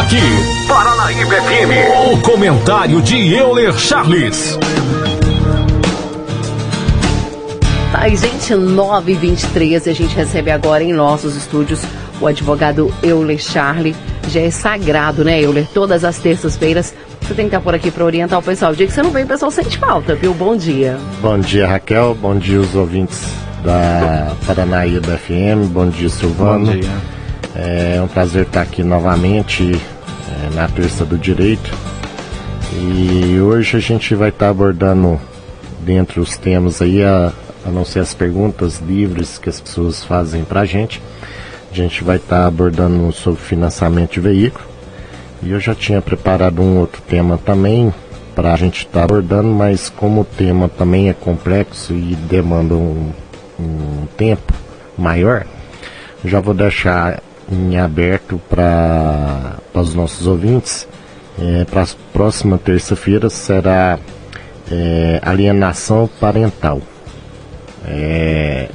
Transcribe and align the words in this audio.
Aqui, 0.00 0.20
Paranaíba 0.66 1.34
FM. 1.34 2.12
O 2.12 2.20
comentário 2.20 3.00
de 3.00 3.32
Euler 3.32 3.72
Charles. 3.78 4.58
Tá, 7.92 8.08
gente, 8.08 8.54
9h23 8.54 9.86
e 9.86 9.90
a 9.90 9.94
gente 9.94 10.16
recebe 10.16 10.50
agora 10.50 10.82
em 10.82 10.92
nossos 10.92 11.36
estúdios 11.36 11.80
o 12.20 12.26
advogado 12.26 12.92
Euler 13.04 13.38
Charles. 13.38 13.96
Já 14.28 14.40
é 14.40 14.50
sagrado, 14.50 15.24
né, 15.24 15.40
Euler? 15.40 15.66
Todas 15.72 16.02
as 16.04 16.18
terças-feiras 16.18 16.92
você 17.20 17.32
tem 17.32 17.48
que 17.48 17.54
estar 17.54 17.60
por 17.60 17.74
aqui 17.74 17.92
para 17.92 18.04
orientar 18.04 18.40
o 18.40 18.42
pessoal. 18.42 18.72
O 18.72 18.76
dia 18.76 18.88
que 18.88 18.92
você 18.92 19.00
não 19.00 19.10
vem, 19.10 19.22
o 19.22 19.28
pessoal 19.28 19.50
sente 19.52 19.78
falta, 19.78 20.16
viu? 20.16 20.34
Bom 20.34 20.56
dia. 20.56 20.98
Bom 21.22 21.38
dia, 21.38 21.68
Raquel. 21.68 22.16
Bom 22.20 22.36
dia, 22.36 22.60
os 22.60 22.74
ouvintes 22.74 23.22
da 23.62 24.34
Paranaíba 24.44 25.16
FM. 25.16 25.70
Bom 25.70 25.88
dia, 25.88 26.08
Silvano. 26.08 26.66
Bom 26.66 26.72
dia. 26.72 27.13
É 27.56 28.00
um 28.02 28.08
prazer 28.08 28.46
estar 28.46 28.62
aqui 28.62 28.82
novamente 28.82 29.70
é, 29.72 30.54
na 30.56 30.66
Terça 30.66 31.04
do 31.04 31.16
Direito. 31.16 31.72
E 32.72 33.38
hoje 33.40 33.76
a 33.76 33.80
gente 33.80 34.12
vai 34.16 34.30
estar 34.30 34.48
abordando, 34.48 35.20
dentre 35.78 36.18
os 36.18 36.36
temas 36.36 36.82
aí, 36.82 37.04
a, 37.04 37.32
a 37.64 37.70
não 37.70 37.84
ser 37.84 38.00
as 38.00 38.12
perguntas 38.12 38.80
livres 38.80 39.38
que 39.38 39.48
as 39.48 39.60
pessoas 39.60 40.02
fazem 40.02 40.42
para 40.42 40.62
a 40.62 40.64
gente. 40.64 41.00
A 41.70 41.74
gente 41.74 42.02
vai 42.02 42.16
estar 42.16 42.44
abordando 42.44 43.12
sobre 43.12 43.40
financiamento 43.40 44.14
de 44.14 44.20
veículo. 44.20 44.64
E 45.40 45.52
eu 45.52 45.60
já 45.60 45.76
tinha 45.76 46.02
preparado 46.02 46.60
um 46.60 46.78
outro 46.78 47.00
tema 47.02 47.38
também 47.38 47.94
para 48.34 48.52
a 48.52 48.56
gente 48.56 48.78
estar 48.78 49.04
abordando, 49.04 49.48
mas 49.48 49.88
como 49.88 50.22
o 50.22 50.24
tema 50.24 50.68
também 50.68 51.08
é 51.08 51.12
complexo 51.12 51.92
e 51.92 52.16
demanda 52.16 52.74
um, 52.74 53.12
um 53.60 54.06
tempo 54.16 54.52
maior, 54.98 55.46
já 56.24 56.40
vou 56.40 56.52
deixar 56.52 57.22
em 57.50 57.78
aberto 57.78 58.40
para 58.48 59.56
os 59.74 59.94
nossos 59.94 60.26
ouvintes. 60.26 60.86
É, 61.38 61.64
para 61.64 61.82
a 61.82 61.86
próxima 62.12 62.58
terça-feira 62.58 63.28
será 63.28 63.98
é, 64.70 65.20
alienação 65.22 66.08
parental. 66.20 66.80
É, 67.86 68.68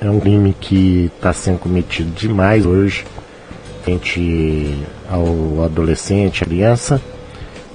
é 0.00 0.10
um 0.10 0.20
crime 0.20 0.54
que 0.58 1.10
está 1.16 1.32
sendo 1.32 1.58
cometido 1.58 2.10
demais 2.10 2.66
hoje 2.66 3.04
frente 3.82 4.78
ao 5.10 5.64
adolescente, 5.64 6.44
criança, 6.44 7.00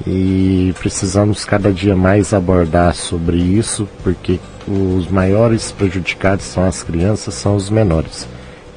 e 0.06 0.74
precisamos 0.80 1.44
cada 1.44 1.72
dia 1.72 1.96
mais 1.96 2.34
abordar 2.34 2.96
sobre 2.96 3.38
isso, 3.38 3.88
porque 4.04 4.40
os 4.68 5.08
maiores 5.08 5.72
prejudicados 5.72 6.46
são 6.46 6.64
as 6.64 6.82
crianças, 6.84 7.34
são 7.34 7.56
os 7.56 7.70
menores. 7.70 8.28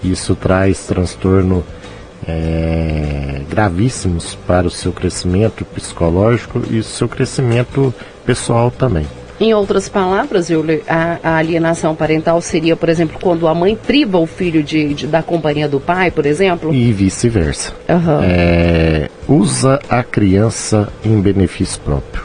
Isso 0.03 0.35
traz 0.35 0.87
transtorno 0.87 1.65
é, 2.27 3.43
gravíssimos 3.49 4.35
para 4.47 4.67
o 4.67 4.71
seu 4.71 4.93
crescimento 4.93 5.65
psicológico 5.65 6.63
e 6.71 6.79
o 6.79 6.85
seu 6.85 7.09
crescimento 7.09 7.95
pessoal 8.25 8.71
também. 8.71 9.07
Em 9.41 9.55
outras 9.55 9.89
palavras, 9.89 10.49
a, 10.87 11.37
alienação 11.39 11.95
parental 11.95 12.43
seria, 12.43 12.77
por 12.77 12.91
exemplo, 12.91 13.19
quando 13.19 13.49
a 13.49 13.55
mãe 13.55 13.75
priva 13.75 14.19
o 14.19 14.27
filho 14.27 14.63
de, 14.63 14.93
de 14.93 15.07
da 15.07 15.23
companhia 15.23 15.67
do 15.67 15.81
pai, 15.81 16.11
por 16.11 16.27
exemplo? 16.27 16.75
E 16.75 16.93
vice-versa. 16.93 17.73
Uhum. 17.89 18.21
É, 18.23 19.09
usa 19.27 19.81
a 19.89 20.03
criança 20.03 20.93
em 21.03 21.19
benefício 21.23 21.81
próprio. 21.81 22.23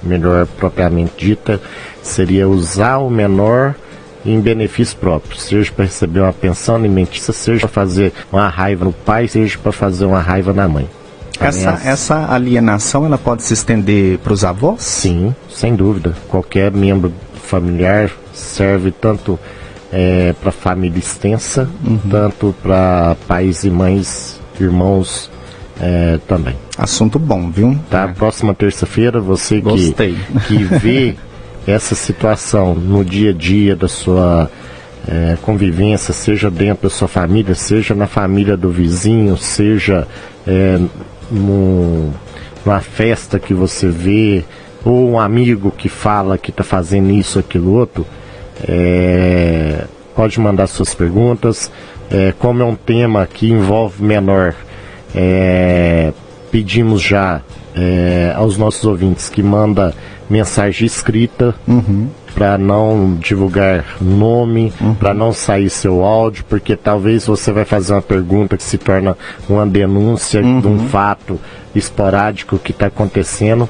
Melhor 0.00 0.46
propriamente 0.46 1.12
dita, 1.16 1.60
seria 2.00 2.48
usar 2.48 2.98
o 2.98 3.10
menor 3.10 3.74
em 4.24 4.40
benefício 4.40 4.96
próprio, 4.96 5.36
seja 5.36 5.70
para 5.72 5.84
receber 5.84 6.20
uma 6.20 6.32
pensão 6.32 6.76
alimentícia, 6.76 7.32
seja 7.32 7.60
para 7.60 7.68
fazer 7.68 8.12
uma 8.32 8.48
raiva 8.48 8.84
no 8.84 8.92
pai, 8.92 9.28
seja 9.28 9.58
para 9.58 9.72
fazer 9.72 10.04
uma 10.04 10.20
raiva 10.20 10.52
na 10.52 10.68
mãe. 10.68 10.88
Essa, 11.40 11.80
essa 11.84 12.32
alienação 12.32 13.06
ela 13.06 13.16
pode 13.16 13.44
se 13.44 13.54
estender 13.54 14.18
para 14.18 14.32
os 14.32 14.44
avós? 14.44 14.82
Sim, 14.82 15.34
sem 15.48 15.74
dúvida. 15.74 16.14
Qualquer 16.28 16.72
membro 16.72 17.12
familiar 17.44 18.10
serve 18.32 18.90
tanto 18.90 19.38
é, 19.92 20.34
para 20.40 20.50
família 20.50 20.98
extensa, 20.98 21.68
uhum. 21.84 21.98
tanto 22.10 22.54
para 22.60 23.16
pais 23.26 23.62
e 23.62 23.70
mães, 23.70 24.40
irmãos 24.60 25.30
é, 25.80 26.18
também. 26.26 26.56
Assunto 26.76 27.18
bom, 27.18 27.50
viu? 27.50 27.78
Tá, 27.88 28.04
é. 28.04 28.12
próxima 28.12 28.52
terça-feira, 28.52 29.20
você 29.20 29.60
que, 29.60 29.94
que 30.46 30.64
vê 30.64 31.16
essa 31.68 31.94
situação 31.94 32.74
no 32.74 33.04
dia 33.04 33.30
a 33.30 33.32
dia 33.34 33.76
da 33.76 33.88
sua 33.88 34.50
é, 35.06 35.36
convivência, 35.42 36.14
seja 36.14 36.50
dentro 36.50 36.84
da 36.84 36.90
sua 36.90 37.08
família, 37.08 37.54
seja 37.54 37.94
na 37.94 38.06
família 38.06 38.56
do 38.56 38.70
vizinho, 38.70 39.36
seja 39.36 40.08
é, 40.46 40.78
num, 41.30 42.10
numa 42.64 42.80
festa 42.80 43.38
que 43.38 43.52
você 43.52 43.88
vê, 43.88 44.44
ou 44.82 45.10
um 45.10 45.20
amigo 45.20 45.70
que 45.70 45.90
fala 45.90 46.38
que 46.38 46.50
está 46.50 46.64
fazendo 46.64 47.10
isso, 47.10 47.38
aquilo, 47.38 47.74
outro, 47.74 48.06
é, 48.66 49.84
pode 50.16 50.40
mandar 50.40 50.66
suas 50.68 50.94
perguntas. 50.94 51.70
É, 52.10 52.32
como 52.38 52.62
é 52.62 52.64
um 52.64 52.74
tema 52.74 53.26
que 53.26 53.50
envolve 53.50 54.02
menor, 54.02 54.54
é, 55.14 56.14
pedimos 56.50 57.02
já 57.02 57.40
é, 57.74 58.32
aos 58.36 58.56
nossos 58.56 58.84
ouvintes 58.84 59.28
que 59.28 59.42
manda 59.42 59.94
mensagem 60.28 60.86
escrita 60.86 61.54
uhum 61.66 62.08
para 62.38 62.56
não 62.56 63.16
divulgar 63.16 63.84
nome, 64.00 64.72
uhum. 64.80 64.94
para 64.94 65.12
não 65.12 65.32
sair 65.32 65.68
seu 65.68 66.04
áudio, 66.04 66.44
porque 66.48 66.76
talvez 66.76 67.26
você 67.26 67.50
vai 67.50 67.64
fazer 67.64 67.92
uma 67.94 68.02
pergunta 68.02 68.56
que 68.56 68.62
se 68.62 68.78
torna 68.78 69.18
uma 69.48 69.66
denúncia 69.66 70.40
uhum. 70.40 70.60
de 70.60 70.68
um 70.68 70.70
uhum. 70.70 70.88
fato 70.88 71.40
esporádico 71.74 72.56
que 72.56 72.70
está 72.70 72.86
acontecendo. 72.86 73.68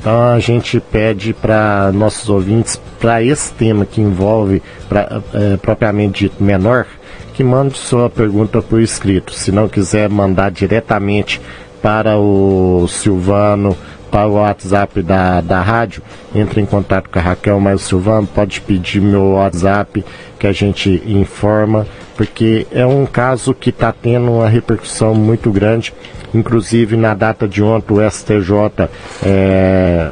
Então 0.00 0.32
a 0.32 0.40
gente 0.40 0.80
pede 0.80 1.32
para 1.32 1.92
nossos 1.92 2.28
ouvintes, 2.28 2.80
para 2.98 3.22
esse 3.22 3.52
tema 3.52 3.86
que 3.86 4.00
envolve 4.00 4.60
pra, 4.88 5.22
é, 5.32 5.56
propriamente 5.56 6.24
dito 6.24 6.42
menor, 6.42 6.86
que 7.34 7.44
mande 7.44 7.78
sua 7.78 8.10
pergunta 8.10 8.60
por 8.60 8.80
escrito. 8.80 9.32
Se 9.32 9.52
não 9.52 9.68
quiser 9.68 10.08
mandar 10.08 10.50
diretamente 10.50 11.40
para 11.82 12.16
o 12.18 12.86
Silvano 12.88 13.76
para 14.10 14.26
o 14.26 14.34
WhatsApp 14.34 15.02
da, 15.02 15.40
da 15.40 15.60
rádio, 15.60 16.02
entre 16.34 16.60
em 16.60 16.66
contato 16.66 17.08
com 17.10 17.18
a 17.18 17.22
Raquel 17.22 17.60
mais 17.60 17.82
Silvano, 17.82 18.26
pode 18.26 18.60
pedir 18.60 19.00
meu 19.00 19.32
WhatsApp 19.32 20.04
que 20.38 20.46
a 20.46 20.52
gente 20.52 21.02
informa, 21.06 21.86
porque 22.16 22.66
é 22.70 22.86
um 22.86 23.06
caso 23.06 23.54
que 23.54 23.70
está 23.70 23.92
tendo 23.92 24.30
uma 24.32 24.48
repercussão 24.48 25.14
muito 25.14 25.50
grande, 25.50 25.92
inclusive 26.34 26.96
na 26.96 27.14
data 27.14 27.46
de 27.46 27.62
ontem 27.62 27.94
o 27.94 28.10
STJ, 28.10 28.88
é, 29.24 30.10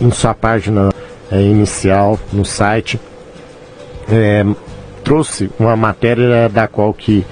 em 0.00 0.10
sua 0.10 0.34
página 0.34 0.90
é, 1.30 1.40
inicial 1.40 2.18
no 2.32 2.44
site, 2.44 3.00
é, 4.10 4.44
trouxe 5.02 5.50
uma 5.58 5.76
matéria 5.76 6.48
da 6.48 6.66
qual 6.66 6.92
que 6.92 7.24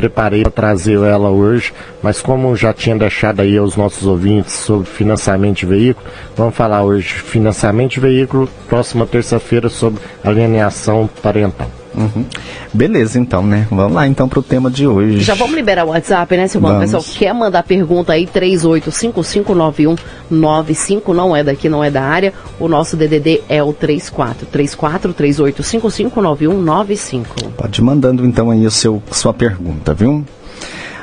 preparei 0.00 0.42
para 0.42 0.50
trazer 0.50 0.98
ela 0.98 1.28
hoje, 1.28 1.74
mas 2.02 2.22
como 2.22 2.56
já 2.56 2.72
tinha 2.72 2.96
deixado 2.96 3.40
aí 3.40 3.58
aos 3.58 3.76
nossos 3.76 4.06
ouvintes 4.06 4.54
sobre 4.54 4.88
financiamento 4.88 5.58
de 5.58 5.66
veículo, 5.66 6.06
vamos 6.34 6.54
falar 6.54 6.82
hoje 6.82 7.12
financiamento 7.12 7.92
de 7.92 8.00
veículo, 8.00 8.48
próxima 8.66 9.06
terça-feira 9.06 9.68
sobre 9.68 10.00
alienação 10.24 11.06
parental. 11.22 11.79
Uhum. 11.94 12.24
Beleza, 12.72 13.18
então, 13.18 13.42
né? 13.42 13.66
Vamos 13.70 13.92
lá 13.94 14.06
então 14.06 14.28
para 14.28 14.38
o 14.38 14.42
tema 14.42 14.70
de 14.70 14.86
hoje. 14.86 15.20
Já 15.20 15.34
vamos 15.34 15.56
liberar 15.56 15.84
o 15.84 15.88
WhatsApp, 15.88 16.36
né, 16.36 16.46
Silvano? 16.46 16.76
O 16.76 16.80
pessoal 16.80 17.02
quer 17.02 17.34
mandar 17.34 17.64
pergunta 17.64 18.12
aí, 18.12 18.26
38559195, 18.26 21.12
não 21.12 21.34
é 21.34 21.42
daqui, 21.42 21.68
não 21.68 21.82
é 21.82 21.90
da 21.90 22.02
área. 22.02 22.32
O 22.58 22.68
nosso 22.68 22.96
DDD 22.96 23.42
é 23.48 23.60
o 23.62 23.72
34, 23.72 24.46
34 24.46 25.14
38559195. 25.14 27.24
Pode 27.56 27.80
ir 27.80 27.84
mandando 27.84 28.24
então 28.24 28.50
aí 28.50 28.66
o 28.66 28.70
seu, 28.70 29.02
sua 29.10 29.34
pergunta, 29.34 29.92
viu? 29.92 30.24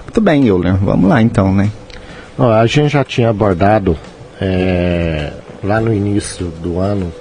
Muito 0.03 0.21
bem, 0.21 0.47
Euler, 0.47 0.77
vamos 0.77 1.09
lá 1.09 1.21
então, 1.21 1.53
né? 1.53 1.69
Ó, 2.39 2.50
a 2.51 2.65
gente 2.65 2.88
já 2.89 3.03
tinha 3.03 3.29
abordado 3.29 3.97
é, 4.39 5.33
lá 5.63 5.81
no 5.81 5.94
início 5.94 6.47
do 6.62 6.79
ano 6.79 7.12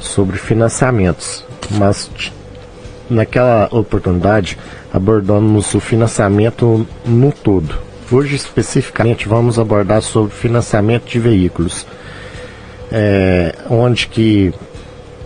sobre 0.00 0.36
financiamentos, 0.36 1.44
mas 1.70 2.10
naquela 3.08 3.68
oportunidade 3.70 4.58
abordamos 4.92 5.74
o 5.74 5.80
financiamento 5.80 6.86
no 7.04 7.32
todo. 7.32 7.78
Hoje 8.10 8.36
especificamente 8.36 9.28
vamos 9.28 9.58
abordar 9.58 10.02
sobre 10.02 10.32
financiamento 10.32 11.06
de 11.06 11.18
veículos, 11.18 11.86
é, 12.92 13.54
onde 13.68 14.06
que 14.06 14.52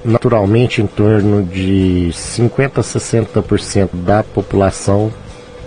naturalmente 0.05 0.81
em 0.81 0.87
torno 0.87 1.43
de 1.43 2.11
50 2.13 2.81
a 2.81 2.85
60% 2.85 3.91
da 3.93 4.23
população 4.23 5.13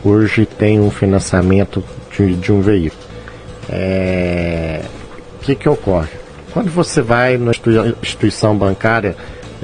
hoje 0.04 0.46
tem 0.46 0.80
um 0.80 0.90
financiamento 0.90 1.84
de, 2.16 2.36
de 2.36 2.52
um 2.52 2.62
veículo. 2.62 3.02
O 3.70 3.74
é, 3.74 4.82
que, 5.42 5.56
que 5.56 5.70
ocorre? 5.70 6.10
Quando 6.52 6.70
você 6.70 7.02
vai 7.02 7.38
na 7.38 7.52
instituição 8.02 8.58
bancária 8.58 9.16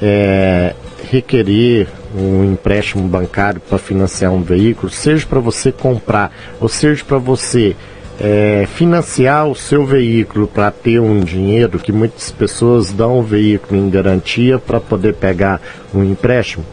é, 0.01 0.73
requerer 1.09 1.87
um 2.15 2.43
empréstimo 2.51 3.07
bancário 3.07 3.61
para 3.61 3.77
financiar 3.77 4.31
um 4.31 4.41
veículo, 4.41 4.91
seja 4.91 5.25
para 5.25 5.39
você 5.39 5.71
comprar 5.71 6.31
ou 6.59 6.67
seja 6.67 7.03
para 7.03 7.17
você 7.17 7.75
é, 8.19 8.67
financiar 8.67 9.47
o 9.47 9.55
seu 9.55 9.85
veículo 9.85 10.47
para 10.47 10.71
ter 10.71 10.99
um 10.99 11.19
dinheiro, 11.19 11.79
que 11.79 11.91
muitas 11.91 12.31
pessoas 12.31 12.91
dão 12.91 13.19
o 13.19 13.23
veículo 13.23 13.79
em 13.79 13.89
garantia 13.89 14.57
para 14.57 14.79
poder 14.79 15.13
pegar 15.13 15.61
um 15.93 16.03
empréstimo 16.03 16.65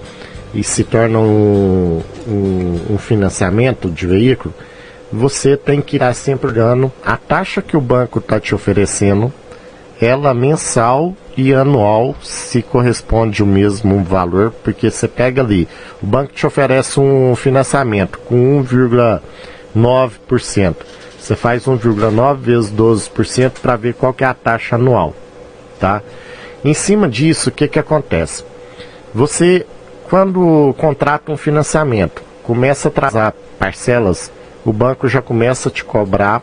e 0.54 0.62
se 0.62 0.84
torna 0.84 1.18
um, 1.18 2.00
um, 2.26 2.80
um 2.94 2.98
financiamento 2.98 3.90
de 3.90 4.06
veículo, 4.06 4.54
você 5.12 5.56
tem 5.56 5.80
que 5.80 5.96
estar 5.96 6.14
sempre 6.14 6.48
olhando 6.48 6.92
a 7.04 7.16
taxa 7.16 7.60
que 7.60 7.76
o 7.76 7.80
banco 7.80 8.20
está 8.20 8.38
te 8.40 8.54
oferecendo, 8.54 9.32
ela 10.00 10.32
mensal 10.32 11.14
e 11.36 11.52
anual 11.52 12.14
se 12.22 12.62
corresponde 12.62 13.42
o 13.42 13.46
mesmo 13.46 14.02
valor, 14.02 14.54
porque 14.62 14.90
você 14.90 15.06
pega 15.08 15.42
ali, 15.42 15.68
o 16.02 16.06
banco 16.06 16.32
te 16.32 16.46
oferece 16.46 17.00
um 17.00 17.34
financiamento 17.34 18.18
com 18.20 18.64
1,9%. 18.64 20.76
Você 21.18 21.34
faz 21.34 21.64
1,9 21.64 22.36
vezes 22.36 22.70
12% 22.70 23.52
para 23.62 23.76
ver 23.76 23.94
qual 23.94 24.12
que 24.12 24.24
é 24.24 24.26
a 24.26 24.34
taxa 24.34 24.76
anual, 24.76 25.14
tá? 25.80 26.02
Em 26.64 26.74
cima 26.74 27.08
disso, 27.08 27.48
o 27.48 27.52
que 27.52 27.68
que 27.68 27.78
acontece? 27.78 28.44
Você, 29.14 29.66
quando 30.08 30.74
contrata 30.78 31.32
um 31.32 31.36
financiamento, 31.36 32.22
começa 32.42 32.88
a 32.88 32.90
atrasar 32.90 33.34
parcelas, 33.58 34.30
o 34.64 34.72
banco 34.72 35.08
já 35.08 35.20
começa 35.20 35.68
a 35.68 35.72
te 35.72 35.84
cobrar. 35.84 36.42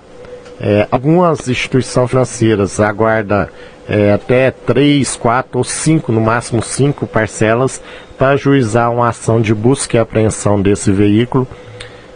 É, 0.64 0.88
algumas 0.92 1.48
instituições 1.48 2.10
financeiras 2.10 2.80
aguardam 2.80 3.48
é, 3.90 4.14
até 4.14 4.52
3, 4.52 5.16
4 5.16 5.58
ou 5.58 5.64
5, 5.64 6.12
no 6.12 6.22
máximo 6.22 6.62
5 6.62 7.08
parcelas, 7.08 7.82
para 8.16 8.30
ajuizar 8.30 8.92
uma 8.92 9.10
ação 9.10 9.42
de 9.42 9.56
busca 9.56 9.98
e 9.98 10.00
apreensão 10.00 10.62
desse 10.62 10.92
veículo 10.92 11.48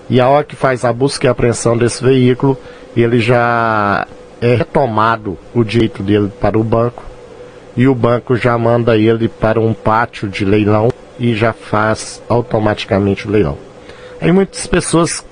e 0.10 0.22
a 0.22 0.30
hora 0.30 0.44
que 0.44 0.56
faz 0.56 0.86
a 0.86 0.94
busca 0.94 1.26
e 1.26 1.30
apreensão 1.30 1.76
desse 1.76 2.04
veículo, 2.04 2.58
ele 2.96 3.20
já 3.20 4.06
é 4.40 4.56
retomado 4.56 5.38
o 5.54 5.64
direito 5.64 6.04
dele 6.04 6.32
para 6.40 6.60
o 6.60 6.64
banco 6.64 7.04
e 7.76 7.88
o 7.88 7.96
banco 7.96 8.36
já 8.36 8.56
manda 8.58 8.96
ele 8.96 9.28
para 9.28 9.60
um 9.60 9.74
pátio 9.74 10.30
de 10.30 10.46
leilão 10.46 10.90
e 11.20 11.34
já 11.34 11.54
faz 11.54 12.22
automaticamente 12.30 13.28
o 13.28 13.32
leilão. 13.32 13.58
Aí 14.22 14.32
muitas 14.32 14.68
pessoas 14.68 15.26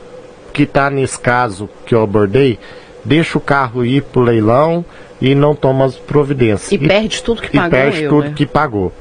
que 0.51 0.65
tá 0.65 0.89
nesse 0.89 1.19
caso 1.19 1.69
que 1.85 1.93
eu 1.93 2.01
abordei, 2.01 2.57
deixa 3.03 3.37
o 3.37 3.41
carro 3.41 3.85
ir 3.85 4.03
para 4.03 4.21
o 4.21 4.23
leilão 4.23 4.85
e 5.21 5.33
não 5.35 5.55
toma 5.55 5.85
as 5.85 5.95
providências. 5.95 6.71
E, 6.71 6.75
e 6.75 6.87
perde 6.87 7.23
tudo 7.23 7.41
que 7.41 7.51
pagou. 7.51 7.67
E 7.67 7.71
perde 7.71 8.03
eu, 8.03 8.09
tudo 8.09 8.27
né? 8.29 8.33
que 8.35 8.45
pagou. 8.45 8.91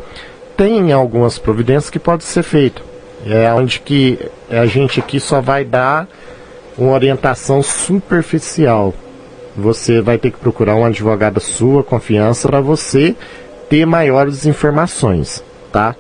Tem 0.57 0.93
algumas 0.93 1.39
providências 1.39 1.91
que 1.91 1.99
pode 1.99 2.25
ser 2.25 2.43
feito. 2.43 2.85
É 3.27 3.53
onde 3.53 3.81
que 3.81 4.19
a 4.51 4.67
gente 4.67 5.01
aqui 5.01 5.21
só 5.21 5.41
vai 5.41 5.65
dar 5.65 6.09
uma 6.77 6.93
orientação 6.93 7.63
superficial. 7.63 8.95
Você 9.57 10.01
vai 10.01 10.19
ter 10.19 10.31
que 10.31 10.39
procurar 10.39 10.75
um 10.77 10.85
advogado 10.85 11.39
sua 11.41 11.83
confiança 11.85 12.49
para 12.49 12.61
você 12.61 13.15
ter 13.69 13.87
maiores 13.87 14.47
informações, 14.47 15.43
tá? 15.71 15.95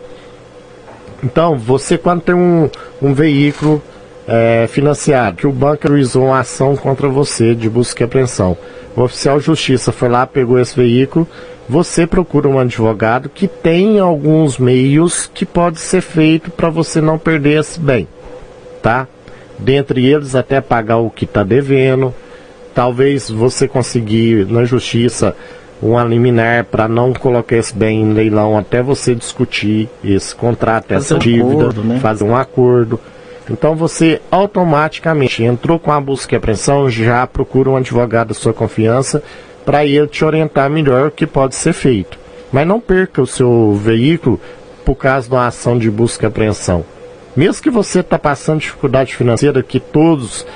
Então, 1.22 1.56
você 1.56 1.96
quando 1.96 2.22
tem 2.22 2.34
um, 2.34 2.69
um 3.00 3.14
veículo 3.14 3.82
é, 4.26 4.66
financiado, 4.69 5.36
que 5.36 5.46
o 5.46 5.52
banco 5.52 5.88
realizou 5.88 6.26
uma 6.26 6.40
ação 6.40 6.76
contra 6.76 7.08
você 7.08 7.54
de 7.54 7.69
busca 7.69 8.02
e 8.02 8.04
apreensão, 8.04 8.56
o 8.94 9.02
oficial 9.02 9.38
de 9.38 9.46
justiça 9.46 9.90
foi 9.90 10.08
lá, 10.08 10.26
pegou 10.26 10.58
esse 10.58 10.76
veículo, 10.76 11.26
você 11.69 12.06
procura 12.06 12.48
um 12.48 12.58
advogado 12.58 13.28
que 13.28 13.48
tem 13.48 13.98
alguns 13.98 14.58
meios 14.58 15.30
que 15.32 15.46
pode 15.46 15.80
ser 15.80 16.00
feito 16.00 16.50
para 16.50 16.69
você 16.69 17.00
não 17.00 17.19
perder 17.19 17.60
esse 17.60 17.80
bem, 17.80 18.06
tá? 18.82 19.06
Dentre 19.58 20.06
eles 20.06 20.34
até 20.34 20.60
pagar 20.60 20.98
o 20.98 21.08
que 21.08 21.24
está 21.24 21.42
devendo, 21.42 22.12
talvez 22.74 23.30
você 23.30 23.69
conseguir 23.69 24.46
na 24.46 24.64
justiça 24.64 25.34
um 25.82 26.00
liminar 26.04 26.64
para 26.64 26.86
não 26.86 27.12
colocar 27.12 27.56
esse 27.56 27.74
bem 27.74 28.02
em 28.02 28.12
leilão 28.12 28.56
até 28.56 28.80
você 28.80 29.14
discutir 29.14 29.88
esse 30.04 30.34
contrato, 30.34 30.88
fazer 30.88 31.14
essa 31.14 31.19
dívida, 31.19 31.44
um 31.44 31.60
acordo, 31.60 31.84
né? 31.84 31.98
fazer 31.98 32.24
um 32.24 32.36
acordo. 32.36 33.00
Então 33.50 33.75
você 33.75 34.21
automaticamente 34.31 35.43
entrou 35.43 35.79
com 35.79 35.91
a 35.91 36.00
busca 36.00 36.35
e 36.35 36.39
apreensão, 36.39 36.89
já 36.89 37.27
procura 37.27 37.71
um 37.71 37.77
advogado 37.77 38.29
da 38.29 38.35
sua 38.35 38.53
confiança 38.53 39.23
para 39.65 39.85
ele 39.85 40.06
te 40.06 40.25
orientar 40.25 40.71
melhor 40.71 41.09
o 41.09 41.11
que 41.11 41.27
pode 41.27 41.55
ser 41.55 41.73
feito. 41.73 42.19
Mas 42.53 42.67
não 42.67 42.81
perca 42.81 43.23
o 43.23 43.27
seu 43.27 43.75
veículo 43.75 44.41
por 44.85 44.94
causa 44.94 45.29
de 45.29 45.35
uma 45.35 45.47
ação 45.47 45.79
de 45.79 45.91
busca 45.91 46.27
e 46.27 46.29
apreensão. 46.29 46.85
Mesmo 47.35 47.62
que 47.62 47.71
você 47.71 48.00
está 48.00 48.19
passando 48.19 48.61
dificuldade 48.61 49.15
financeira, 49.15 49.62
que 49.62 49.81
todos 49.81 50.47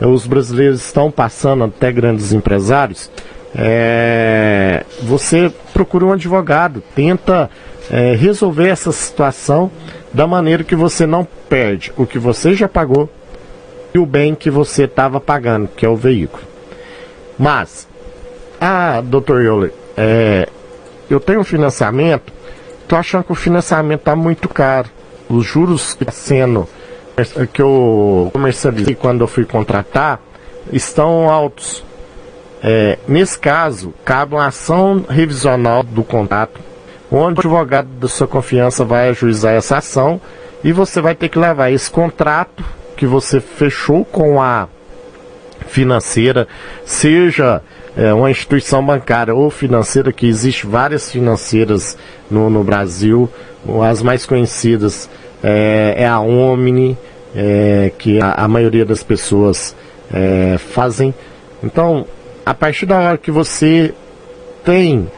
os 0.00 0.26
brasileiros 0.26 0.84
estão 0.84 1.10
passando, 1.10 1.64
até 1.64 1.90
grandes 1.90 2.32
empresários, 2.32 3.10
é, 3.54 4.84
você 5.02 5.50
procura 5.72 6.04
um 6.04 6.12
advogado, 6.12 6.82
tenta 6.94 7.48
é, 7.90 8.14
resolver 8.14 8.68
essa 8.68 8.92
situação 8.92 9.70
da 10.16 10.26
maneira 10.26 10.64
que 10.64 10.74
você 10.74 11.06
não 11.06 11.28
perde 11.46 11.92
o 11.94 12.06
que 12.06 12.18
você 12.18 12.54
já 12.54 12.66
pagou 12.66 13.06
e 13.92 13.98
o 13.98 14.06
bem 14.06 14.34
que 14.34 14.50
você 14.50 14.84
estava 14.84 15.20
pagando, 15.20 15.68
que 15.68 15.84
é 15.84 15.88
o 15.90 15.94
veículo. 15.94 16.42
Mas 17.38 17.86
ah, 18.58 19.02
doutor 19.04 19.42
Euler, 19.42 19.74
é, 19.94 20.48
eu 21.10 21.20
tenho 21.20 21.40
um 21.40 21.44
financiamento, 21.44 22.32
tô 22.88 22.96
achando 22.96 23.24
que 23.24 23.32
o 23.32 23.34
financiamento 23.34 24.00
tá 24.00 24.16
muito 24.16 24.48
caro. 24.48 24.88
Os 25.28 25.44
juros 25.44 25.92
que 25.92 26.06
tá 26.06 26.12
sendo 26.12 26.66
que 27.52 27.60
eu 27.60 28.30
comercializei 28.32 28.94
quando 28.94 29.20
eu 29.20 29.28
fui 29.28 29.44
contratar 29.44 30.18
estão 30.72 31.28
altos. 31.28 31.84
É, 32.62 32.98
nesse 33.06 33.38
caso, 33.38 33.92
cabe 34.02 34.34
uma 34.34 34.46
ação 34.46 35.04
revisional 35.06 35.82
do 35.82 36.02
contrato, 36.02 36.58
o 37.10 37.24
advogado 37.24 37.88
da 38.00 38.08
sua 38.08 38.26
confiança 38.26 38.84
vai 38.84 39.08
ajuizar 39.08 39.54
essa 39.54 39.78
ação 39.78 40.20
e 40.64 40.72
você 40.72 41.00
vai 41.00 41.14
ter 41.14 41.28
que 41.28 41.38
levar 41.38 41.70
esse 41.70 41.90
contrato 41.90 42.64
que 42.96 43.06
você 43.06 43.40
fechou 43.40 44.04
com 44.04 44.40
a 44.40 44.68
financeira, 45.66 46.48
seja 46.84 47.62
é, 47.96 48.12
uma 48.12 48.30
instituição 48.30 48.84
bancária 48.84 49.34
ou 49.34 49.50
financeira, 49.50 50.12
que 50.12 50.26
existe 50.26 50.66
várias 50.66 51.10
financeiras 51.10 51.96
no, 52.30 52.50
no 52.50 52.64
Brasil, 52.64 53.28
as 53.84 54.02
mais 54.02 54.26
conhecidas 54.26 55.08
é, 55.42 55.94
é 55.98 56.06
a 56.06 56.20
Omni, 56.20 56.96
é, 57.34 57.92
que 57.98 58.20
a, 58.20 58.32
a, 58.32 58.48
maioria 58.48 58.84
das 58.84 59.02
pessoas 59.02 59.74
fazem. 60.72 61.12
Então, 61.62 62.06
a 62.44 62.54
partir 62.54 62.86
da 62.86 62.96
hora 62.96 63.18
que 63.18 63.30
você 63.30 63.92
tem 64.64 65.10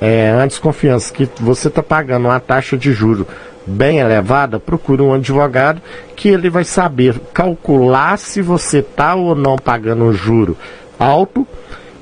é, 0.00 0.30
a 0.30 0.46
desconfiança 0.46 1.12
que 1.12 1.28
você 1.40 1.68
está 1.68 1.82
pagando 1.82 2.26
uma 2.26 2.40
taxa 2.40 2.76
de 2.76 2.92
juro 2.92 3.26
bem 3.66 3.98
elevada, 3.98 4.60
procure 4.60 5.02
um 5.02 5.12
advogado 5.12 5.82
que 6.14 6.28
ele 6.28 6.48
vai 6.48 6.64
saber 6.64 7.18
calcular 7.32 8.16
se 8.16 8.40
você 8.40 8.78
está 8.78 9.14
ou 9.14 9.34
não 9.34 9.56
pagando 9.56 10.04
um 10.04 10.12
juro 10.12 10.56
alto 10.98 11.46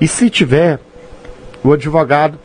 e 0.01 0.07
se 0.07 0.29
tiver, 0.29 0.79
o 1.63 1.73
advogado 1.73 2.39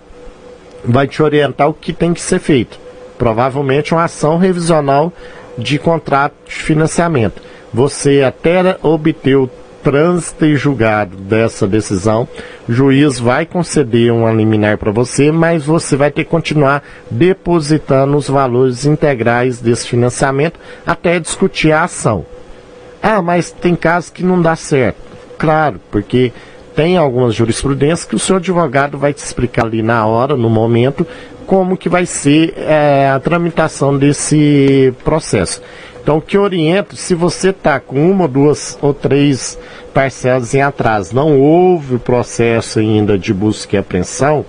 vai 0.85 1.07
te 1.07 1.21
orientar 1.21 1.67
o 1.67 1.73
que 1.73 1.91
tem 1.91 2.13
que 2.13 2.21
ser 2.21 2.39
feito. 2.39 2.79
Provavelmente 3.17 3.93
uma 3.93 4.05
ação 4.05 4.37
revisional 4.37 5.11
de 5.57 5.77
contrato 5.77 6.33
de 6.47 6.55
financiamento. 6.55 7.41
Você 7.73 8.23
até 8.23 8.77
obter 8.81 9.35
o 9.35 9.49
trânsito 9.83 10.45
e 10.45 10.55
julgado 10.55 11.15
dessa 11.15 11.67
decisão, 11.67 12.27
o 12.67 12.71
juiz 12.71 13.19
vai 13.19 13.45
conceder 13.45 14.11
um 14.11 14.31
liminar 14.35 14.77
para 14.77 14.91
você, 14.91 15.31
mas 15.31 15.65
você 15.65 15.95
vai 15.95 16.11
ter 16.11 16.23
que 16.23 16.29
continuar 16.29 16.83
depositando 17.09 18.15
os 18.17 18.27
valores 18.29 18.85
integrais 18.85 19.59
desse 19.59 19.87
financiamento 19.87 20.59
até 20.85 21.19
discutir 21.19 21.71
a 21.71 21.83
ação. 21.83 22.25
Ah, 23.01 23.21
mas 23.21 23.51
tem 23.51 23.75
casos 23.75 24.09
que 24.09 24.23
não 24.23 24.41
dá 24.41 24.55
certo. 24.55 24.97
Claro, 25.37 25.79
porque 25.89 26.33
tem 26.75 26.97
algumas 26.97 27.33
jurisprudências 27.33 28.05
que 28.05 28.15
o 28.15 28.19
seu 28.19 28.35
advogado 28.37 28.97
vai 28.97 29.13
te 29.13 29.19
explicar 29.19 29.65
ali 29.65 29.81
na 29.81 30.05
hora, 30.05 30.35
no 30.35 30.49
momento, 30.49 31.05
como 31.45 31.75
que 31.75 31.89
vai 31.89 32.05
ser 32.05 32.53
é, 32.57 33.09
a 33.09 33.19
tramitação 33.19 33.97
desse 33.97 34.93
processo. 35.03 35.61
Então, 36.01 36.17
o 36.17 36.21
que 36.21 36.37
oriento, 36.37 36.95
se 36.95 37.13
você 37.13 37.49
está 37.49 37.79
com 37.79 38.09
uma, 38.09 38.27
duas 38.27 38.77
ou 38.81 38.93
três 38.93 39.57
parcelas 39.93 40.53
em 40.53 40.61
atraso, 40.61 41.15
não 41.15 41.39
houve 41.39 41.97
processo 41.97 42.79
ainda 42.79 43.17
de 43.17 43.33
busca 43.33 43.75
e 43.75 43.79
apreensão, 43.79 44.45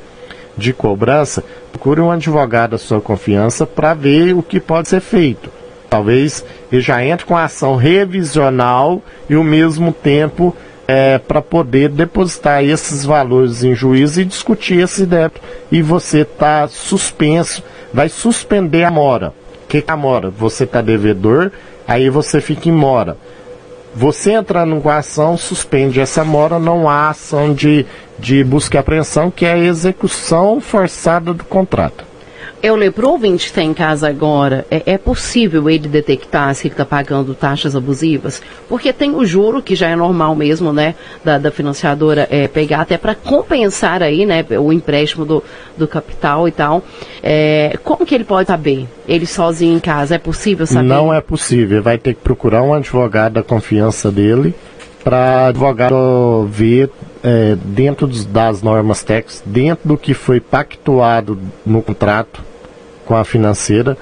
de 0.56 0.72
cobrança, 0.72 1.42
procure 1.72 2.00
um 2.00 2.10
advogado 2.10 2.72
da 2.72 2.78
sua 2.78 3.00
confiança 3.00 3.66
para 3.66 3.94
ver 3.94 4.34
o 4.34 4.42
que 4.42 4.60
pode 4.60 4.88
ser 4.88 5.00
feito. 5.00 5.50
Talvez 5.88 6.44
ele 6.70 6.80
já 6.80 7.04
entre 7.04 7.26
com 7.26 7.36
a 7.36 7.44
ação 7.44 7.74
revisional 7.74 9.02
e 9.28 9.34
ao 9.34 9.42
mesmo 9.42 9.92
tempo 9.92 10.54
é, 10.86 11.18
para 11.18 11.42
poder 11.42 11.88
depositar 11.88 12.64
esses 12.64 13.04
valores 13.04 13.64
em 13.64 13.74
juízo 13.74 14.20
e 14.20 14.24
discutir 14.24 14.80
esse 14.80 15.04
débito. 15.04 15.40
E 15.70 15.82
você 15.82 16.20
está 16.20 16.68
suspenso, 16.68 17.62
vai 17.92 18.08
suspender 18.08 18.84
a 18.84 18.90
mora. 18.90 19.32
Que 19.70 19.78
é 19.78 19.84
a 19.86 19.96
mora? 19.96 20.30
Você 20.30 20.64
está 20.64 20.82
devedor, 20.82 21.52
aí 21.86 22.10
você 22.10 22.40
fica 22.40 22.68
em 22.68 22.72
mora. 22.72 23.16
Você 23.94 24.32
entrando 24.32 24.80
com 24.80 24.90
a 24.90 24.96
ação, 24.96 25.36
suspende 25.36 26.00
essa 26.00 26.24
mora, 26.24 26.58
não 26.58 26.88
há 26.88 27.08
ação 27.08 27.54
de, 27.54 27.86
de 28.18 28.42
busca 28.42 28.76
e 28.76 28.80
apreensão, 28.80 29.30
que 29.30 29.46
é 29.46 29.52
a 29.52 29.58
execução 29.58 30.60
forçada 30.60 31.32
do 31.32 31.44
contrato. 31.44 32.04
Para 32.60 33.08
o 33.08 33.18
que 33.18 33.28
está 33.28 33.62
em 33.62 33.72
casa 33.72 34.06
agora, 34.06 34.66
é, 34.70 34.82
é, 34.84 34.98
possível 34.98 35.70
ele 35.70 35.88
detectar 35.88 36.54
se 36.54 36.66
ele 36.66 36.74
está 36.74 36.84
pagando 36.84 37.34
taxas 37.34 37.74
abusivas? 37.74 38.42
Porque 38.68 38.92
tem 38.92 39.14
o 39.14 39.24
juro, 39.24 39.62
que 39.62 39.74
já 39.74 39.88
é 39.88 39.96
normal 39.96 40.34
mesmo, 40.36 40.70
né, 40.72 40.94
da, 41.24 41.38
da 41.38 41.50
financiadora 41.50 42.28
é, 42.30 42.46
pegar 42.46 42.82
até 42.82 42.98
para 42.98 43.14
compensar 43.14 44.02
aí, 44.02 44.26
né, 44.26 44.44
o 44.58 44.72
empréstimo 44.72 45.24
do, 45.24 45.42
do 45.76 45.88
capital 45.88 46.46
e 46.46 46.52
tal. 46.52 46.84
É, 47.22 47.78
como 47.82 48.04
que 48.04 48.14
ele 48.14 48.24
pode 48.24 48.48
saber? 48.48 48.86
Ele 49.08 49.24
sozinho 49.26 49.76
em 49.76 49.80
casa, 49.80 50.16
é 50.16 50.18
possível 50.18 50.66
saber? 50.66 50.86
Não 50.86 51.14
é 51.14 51.20
possível, 51.20 51.82
vai 51.82 51.96
ter 51.96 52.14
que 52.14 52.20
procurar 52.20 52.62
um 52.62 52.74
advogado 52.74 53.34
da 53.34 53.42
confiança 53.42 54.10
dele 54.10 54.54
para 55.02 55.46
advogado 55.46 56.46
ver 56.50 56.90
é, 57.22 57.56
dentro 57.64 58.06
das 58.06 58.62
normas 58.62 59.02
técnicas, 59.02 59.42
dentro 59.46 59.88
do 59.88 59.96
que 59.96 60.12
foi 60.12 60.40
pactuado 60.40 61.38
no 61.64 61.82
contrato, 61.82 62.49
com 63.10 63.16
a 63.16 63.24
financeira 63.24 63.98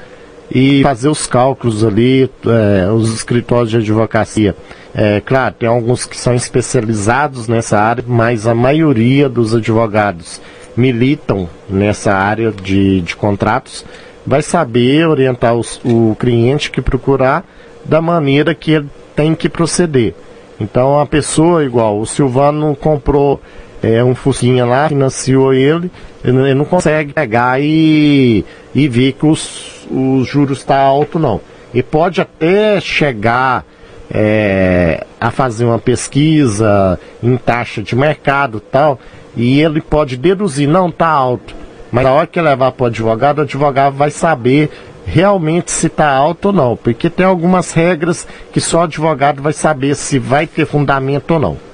e 0.51 0.83
fazer 0.83 1.09
os 1.09 1.27
cálculos 1.27 1.83
ali, 1.83 2.31
é, 2.47 2.91
os 2.91 3.15
escritórios 3.15 3.71
de 3.71 3.79
advocacia. 3.79 4.55
É, 4.95 5.23
claro, 5.25 5.55
tem 5.59 5.67
alguns 5.67 6.05
que 6.05 6.15
são 6.15 6.35
especializados 6.35 7.49
nessa 7.49 7.79
área, 7.79 8.05
mas 8.07 8.47
a 8.47 8.55
maioria 8.55 9.27
dos 9.27 9.55
advogados 9.55 10.43
militam 10.77 11.49
nessa 11.71 12.13
área 12.13 12.53
de, 12.53 13.01
de 13.01 13.17
contratos, 13.17 13.83
vai 14.27 14.43
saber 14.43 15.09
orientar 15.09 15.55
os, 15.55 15.81
o 15.83 16.15
cliente 16.21 16.71
que 16.71 16.83
procurar 16.83 17.47
da 17.87 18.03
maneira 18.03 18.55
que 18.55 18.73
ele 18.73 18.91
tem 19.17 19.35
que 19.35 19.49
proceder. 19.49 20.15
Então 20.61 21.01
a 21.01 21.07
pessoa 21.07 21.65
igual, 21.65 21.99
o 21.99 22.05
Silvano 22.05 22.77
comprou 22.77 23.41
é, 23.83 24.03
um 24.03 24.15
Fusquinha 24.15 24.65
lá, 24.65 24.89
financiou 24.89 25.53
ele, 25.55 25.91
ele 26.25 26.55
não 26.55 26.65
consegue 26.65 27.13
pegar 27.13 27.61
e, 27.61 28.45
e 28.75 28.89
ver 28.89 29.13
que 29.13 29.27
os, 29.27 29.87
os 29.91 30.27
juros 30.27 30.59
estão 30.59 30.77
tá 30.77 30.83
alto 30.83 31.19
não. 31.19 31.41
E 31.73 31.83
pode 31.83 32.21
até 32.21 32.81
chegar 32.81 33.65
é, 34.11 35.05
a 35.21 35.31
fazer 35.31 35.65
uma 35.65 35.79
pesquisa 35.79 36.99
em 37.23 37.37
taxa 37.37 37.83
de 37.83 37.95
mercado 37.95 38.61
tal, 38.61 38.99
e 39.37 39.61
ele 39.61 39.81
pode 39.81 40.17
deduzir, 40.17 40.69
não 40.69 40.89
está 40.89 41.09
alto. 41.09 41.55
Mas 41.91 42.05
na 42.05 42.13
hora 42.13 42.27
que 42.27 42.41
levar 42.41 42.73
para 42.73 42.85
o 42.85 42.87
advogado, 42.87 43.39
o 43.39 43.43
advogado 43.43 43.95
vai 43.95 44.11
saber 44.11 44.71
realmente 45.07 45.71
se 45.71 45.87
está 45.87 46.11
alto 46.11 46.47
ou 46.47 46.53
não, 46.53 46.77
porque 46.77 47.09
tem 47.09 47.25
algumas 47.25 47.73
regras 47.73 48.27
que 48.53 48.61
só 48.61 48.81
o 48.81 48.83
advogado 48.83 49.41
vai 49.41 49.55
saber 49.55 49.95
se 49.95 50.19
vai 50.19 50.47
ter 50.47 50.67
fundamento 50.67 51.33
ou 51.33 51.41
não. 51.41 51.68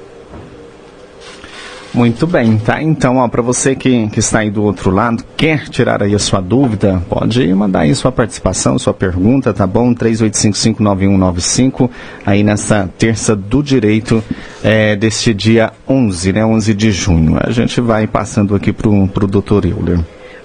Muito 1.94 2.26
bem, 2.26 2.58
tá? 2.58 2.82
Então, 2.82 3.18
ó, 3.18 3.28
para 3.28 3.40
você 3.40 3.76
que, 3.76 4.08
que 4.08 4.18
está 4.18 4.40
aí 4.40 4.50
do 4.50 4.64
outro 4.64 4.90
lado, 4.90 5.22
quer 5.36 5.68
tirar 5.68 6.02
aí 6.02 6.12
a 6.12 6.18
sua 6.18 6.40
dúvida, 6.40 7.00
pode 7.08 7.46
mandar 7.54 7.82
aí 7.82 7.94
sua 7.94 8.10
participação, 8.10 8.76
sua 8.80 8.92
pergunta, 8.92 9.54
tá 9.54 9.64
bom? 9.64 9.94
38559195, 9.94 11.88
aí 12.26 12.42
nessa 12.42 12.90
terça 12.98 13.36
do 13.36 13.62
direito 13.62 14.24
é, 14.64 14.96
deste 14.96 15.32
dia 15.32 15.72
11, 15.88 16.32
né? 16.32 16.44
11 16.44 16.74
de 16.74 16.90
junho. 16.90 17.38
A 17.40 17.52
gente 17.52 17.80
vai 17.80 18.08
passando 18.08 18.56
aqui 18.56 18.72
pro, 18.72 19.06
pro 19.06 19.28
doutor 19.28 19.64
Euler. 19.64 20.00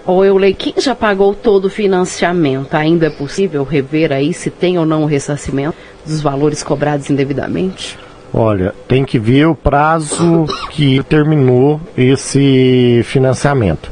Ô 0.06 0.24
Euler, 0.24 0.56
quem 0.56 0.76
já 0.78 0.94
pagou 0.94 1.34
todo 1.34 1.66
o 1.66 1.70
financiamento, 1.70 2.76
ainda 2.76 3.08
é 3.08 3.10
possível 3.10 3.64
rever 3.64 4.12
aí 4.12 4.36
se 4.36 4.52
tem 4.52 4.78
ou 4.78 4.86
não 4.86 5.02
o 5.02 5.08
ressarcimento 5.08 5.76
dos 6.06 6.22
valores 6.22 6.62
cobrados 6.62 7.10
indevidamente? 7.10 7.98
Olha, 8.34 8.74
tem 8.88 9.04
que 9.04 9.18
ver 9.18 9.48
o 9.48 9.56
prazo 9.56 10.46
que 10.70 11.02
terminou 11.04 11.82
esse 11.98 13.02
financiamento, 13.06 13.92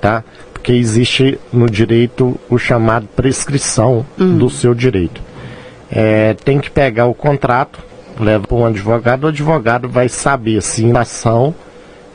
tá? 0.00 0.24
Porque 0.52 0.72
existe 0.72 1.38
no 1.52 1.70
direito 1.70 2.38
o 2.50 2.58
chamado 2.58 3.06
prescrição 3.14 4.04
uhum. 4.18 4.38
do 4.38 4.50
seu 4.50 4.74
direito. 4.74 5.20
É, 5.90 6.34
tem 6.34 6.58
que 6.58 6.68
pegar 6.68 7.06
o 7.06 7.14
contrato, 7.14 7.78
leva 8.18 8.44
para 8.46 8.56
um 8.56 8.66
advogado, 8.66 9.24
o 9.24 9.28
advogado 9.28 9.88
vai 9.88 10.08
saber 10.08 10.60
se 10.62 10.84
em 10.84 10.96
ação, 10.96 11.54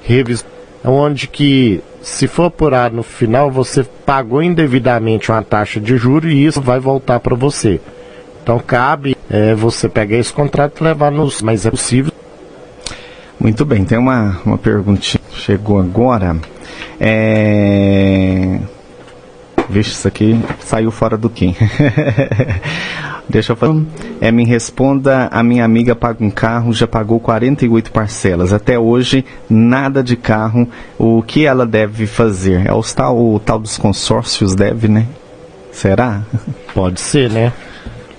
revisão, 0.04 0.50
onde 0.84 1.28
que 1.28 1.82
se 2.01 2.28
for 2.28 2.46
apurado 2.46 2.96
no 2.96 3.04
final, 3.04 3.50
você 3.50 3.84
pagou 4.06 4.42
indevidamente 4.42 5.32
uma 5.32 5.44
taxa 5.44 5.80
de 5.80 5.96
juros 5.96 6.32
e 6.32 6.46
isso 6.46 6.60
vai 6.60 6.80
voltar 6.80 7.20
para 7.20 7.36
você. 7.36 7.80
Então 8.42 8.60
cabe 8.60 9.16
é, 9.31 9.55
você 9.55 9.88
pegar 9.88 10.17
esse 10.17 10.33
contrato 10.33 10.81
e 10.81 10.83
levar 10.83 11.09
nos. 11.09 11.41
Mas 11.41 11.65
é 11.65 11.71
possível. 11.71 12.11
Muito 13.39 13.65
bem, 13.65 13.85
tem 13.85 13.97
uma, 13.97 14.39
uma 14.45 14.57
pergunta 14.57 15.01
chegou 15.33 15.79
agora. 15.79 16.35
É... 17.00 18.59
Vixe, 19.69 19.91
isso 19.91 20.07
aqui 20.07 20.39
saiu 20.59 20.91
fora 20.91 21.17
do 21.17 21.29
Kim. 21.29 21.55
Deixa 23.27 23.53
eu 23.53 23.55
falar. 23.55 23.81
É, 24.19 24.31
me 24.31 24.43
responda, 24.43 25.29
a 25.31 25.41
minha 25.41 25.63
amiga 25.63 25.95
paga 25.95 26.23
um 26.23 26.29
carro, 26.29 26.73
já 26.73 26.85
pagou 26.85 27.19
48 27.19 27.91
parcelas. 27.91 28.51
Até 28.51 28.77
hoje, 28.77 29.23
nada 29.50 30.03
de 30.03 30.17
carro. 30.17 30.67
O 31.00 31.23
que 31.23 31.45
ela 31.45 31.65
deve 31.65 32.05
fazer? 32.05 32.67
É 32.67 32.73
o 32.73 32.83
tal, 32.83 33.17
o 33.17 33.39
tal 33.39 33.57
dos 33.57 33.77
consórcios, 33.77 34.53
deve, 34.53 34.89
né? 34.89 35.07
Será? 35.71 36.21
Pode 36.75 37.00
ser, 37.00 37.31
né? 37.31 37.53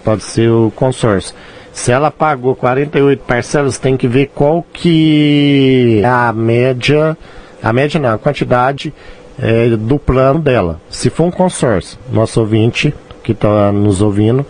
Pode 0.03 0.23
ser 0.25 0.51
o 0.51 0.73
consórcio. 0.75 1.35
Se 1.73 1.91
ela 1.91 2.11
pagou 2.11 2.55
48 2.55 3.25
parcelas, 3.25 3.79
tem 3.79 3.97
que 3.97 4.07
ver 4.07 4.31
qual 4.35 4.65
que 4.73 6.01
é 6.03 6.07
a 6.07 6.33
média, 6.33 7.17
a 7.63 7.73
média 7.73 7.99
não, 7.99 8.11
a 8.15 8.19
quantidade 8.19 8.93
é, 9.39 9.71
do 9.71 9.99
plano 9.99 10.39
dela. 10.39 10.81
Se 10.91 11.09
for 11.09 11.25
um 11.25 11.31
consórcio, 11.31 11.99
nosso 12.13 12.41
ouvinte 12.41 12.95
que 13.25 13.33
está 13.33 13.73
nos 13.73 14.03
ouvindo, 14.03 14.45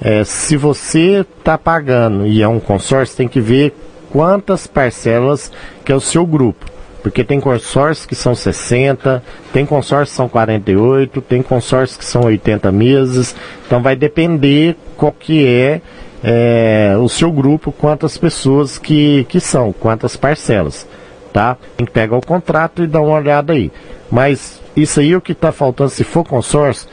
é, 0.00 0.24
se 0.24 0.56
você 0.56 1.24
está 1.38 1.56
pagando 1.56 2.26
e 2.26 2.42
é 2.42 2.48
um 2.48 2.58
consórcio, 2.58 3.16
tem 3.16 3.28
que 3.28 3.40
ver 3.40 3.72
quantas 4.10 4.66
parcelas 4.66 5.52
que 5.84 5.92
é 5.92 5.94
o 5.94 6.00
seu 6.00 6.26
grupo. 6.26 6.73
Porque 7.04 7.22
tem 7.22 7.38
consórcios 7.38 8.06
que 8.06 8.14
são 8.14 8.34
60, 8.34 9.22
tem 9.52 9.66
consórcios 9.66 10.12
que 10.12 10.16
são 10.16 10.26
48, 10.26 11.20
tem 11.20 11.42
consórcios 11.42 11.98
que 11.98 12.04
são 12.04 12.22
80 12.22 12.72
meses. 12.72 13.36
Então 13.66 13.82
vai 13.82 13.94
depender 13.94 14.74
qual 14.96 15.12
que 15.12 15.46
é, 15.46 15.82
é 16.22 16.96
o 16.98 17.06
seu 17.06 17.30
grupo, 17.30 17.70
quantas 17.70 18.16
pessoas 18.16 18.78
que, 18.78 19.24
que 19.28 19.38
são, 19.38 19.70
quantas 19.70 20.16
parcelas. 20.16 20.88
Tá? 21.30 21.58
Tem 21.76 21.84
que 21.84 21.92
pegar 21.92 22.16
o 22.16 22.24
contrato 22.24 22.82
e 22.82 22.86
dar 22.86 23.02
uma 23.02 23.18
olhada 23.18 23.52
aí. 23.52 23.70
Mas 24.10 24.62
isso 24.74 24.98
aí 24.98 25.12
é 25.12 25.16
o 25.18 25.20
que 25.20 25.32
está 25.32 25.52
faltando, 25.52 25.90
se 25.90 26.04
for 26.04 26.24
consórcio, 26.24 26.88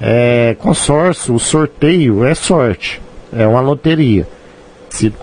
é, 0.00 0.54
consórcio, 0.60 1.34
o 1.34 1.40
sorteio 1.40 2.24
é 2.24 2.36
sorte, 2.36 3.02
é 3.36 3.44
uma 3.48 3.60
loteria. 3.60 4.28
Sido 4.90 5.16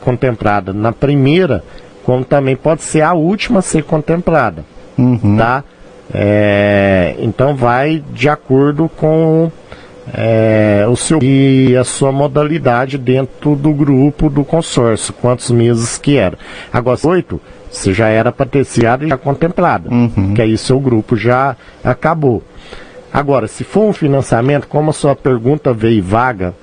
contemplada 0.00 0.72
na 0.72 0.92
primeira, 0.92 1.64
como 2.04 2.24
também 2.24 2.56
pode 2.56 2.82
ser 2.82 3.02
a 3.02 3.12
última 3.12 3.60
a 3.60 3.62
ser 3.62 3.84
contemplada, 3.84 4.64
uhum. 4.98 5.36
tá? 5.36 5.64
É, 6.12 7.14
então 7.18 7.54
vai 7.54 8.02
de 8.12 8.28
acordo 8.28 8.90
com 8.96 9.50
é, 10.12 10.84
o 10.88 10.96
seu 10.96 11.18
e 11.22 11.76
a 11.76 11.84
sua 11.84 12.12
modalidade 12.12 12.98
dentro 12.98 13.54
do 13.54 13.72
grupo 13.72 14.28
do 14.28 14.44
consórcio, 14.44 15.14
quantos 15.14 15.50
meses 15.50 15.96
que 15.96 16.16
era. 16.16 16.36
Agora, 16.72 16.98
oito, 17.04 17.40
você 17.70 17.94
já 17.94 18.08
era 18.08 18.30
patriciada 18.30 19.04
e 19.04 19.08
já 19.08 19.16
contemplada, 19.16 19.88
uhum. 19.90 20.34
que 20.34 20.42
aí 20.42 20.58
seu 20.58 20.78
grupo 20.78 21.16
já 21.16 21.56
acabou. 21.82 22.42
Agora, 23.12 23.46
se 23.46 23.64
for 23.64 23.82
um 23.82 23.92
financiamento, 23.92 24.66
como 24.66 24.90
a 24.90 24.92
sua 24.92 25.14
pergunta 25.14 25.72
veio 25.72 26.02
vaga, 26.02 26.54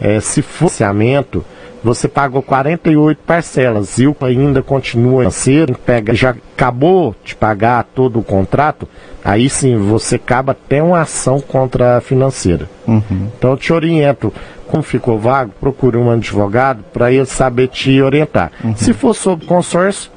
é, 0.00 0.20
se 0.20 0.42
for 0.42 0.68
financiamento, 0.68 1.44
você 1.82 2.08
pagou 2.08 2.42
48 2.42 3.18
parcelas 3.24 3.98
e 3.98 4.06
o 4.06 4.16
ainda 4.22 4.62
continua 4.62 5.28
a 5.28 5.30
ser, 5.30 5.74
pega, 5.76 6.14
já 6.14 6.30
acabou 6.30 7.14
de 7.24 7.34
pagar 7.34 7.84
todo 7.94 8.18
o 8.18 8.22
contrato, 8.22 8.88
aí 9.24 9.48
sim 9.48 9.76
você 9.76 10.16
acaba 10.16 10.52
até 10.52 10.82
uma 10.82 11.00
ação 11.00 11.40
contra 11.40 11.98
a 11.98 12.00
financeira. 12.00 12.68
Uhum. 12.86 13.28
Então 13.36 13.52
eu 13.52 13.56
te 13.56 13.72
oriento, 13.72 14.32
como 14.66 14.82
ficou 14.82 15.18
vago, 15.18 15.52
procure 15.60 15.96
um 15.96 16.10
advogado 16.10 16.82
para 16.92 17.12
ele 17.12 17.26
saber 17.26 17.68
te 17.68 18.00
orientar. 18.00 18.50
Uhum. 18.64 18.74
Se 18.76 18.92
for 18.92 19.14
sobre 19.14 19.46
consórcio, 19.46 20.10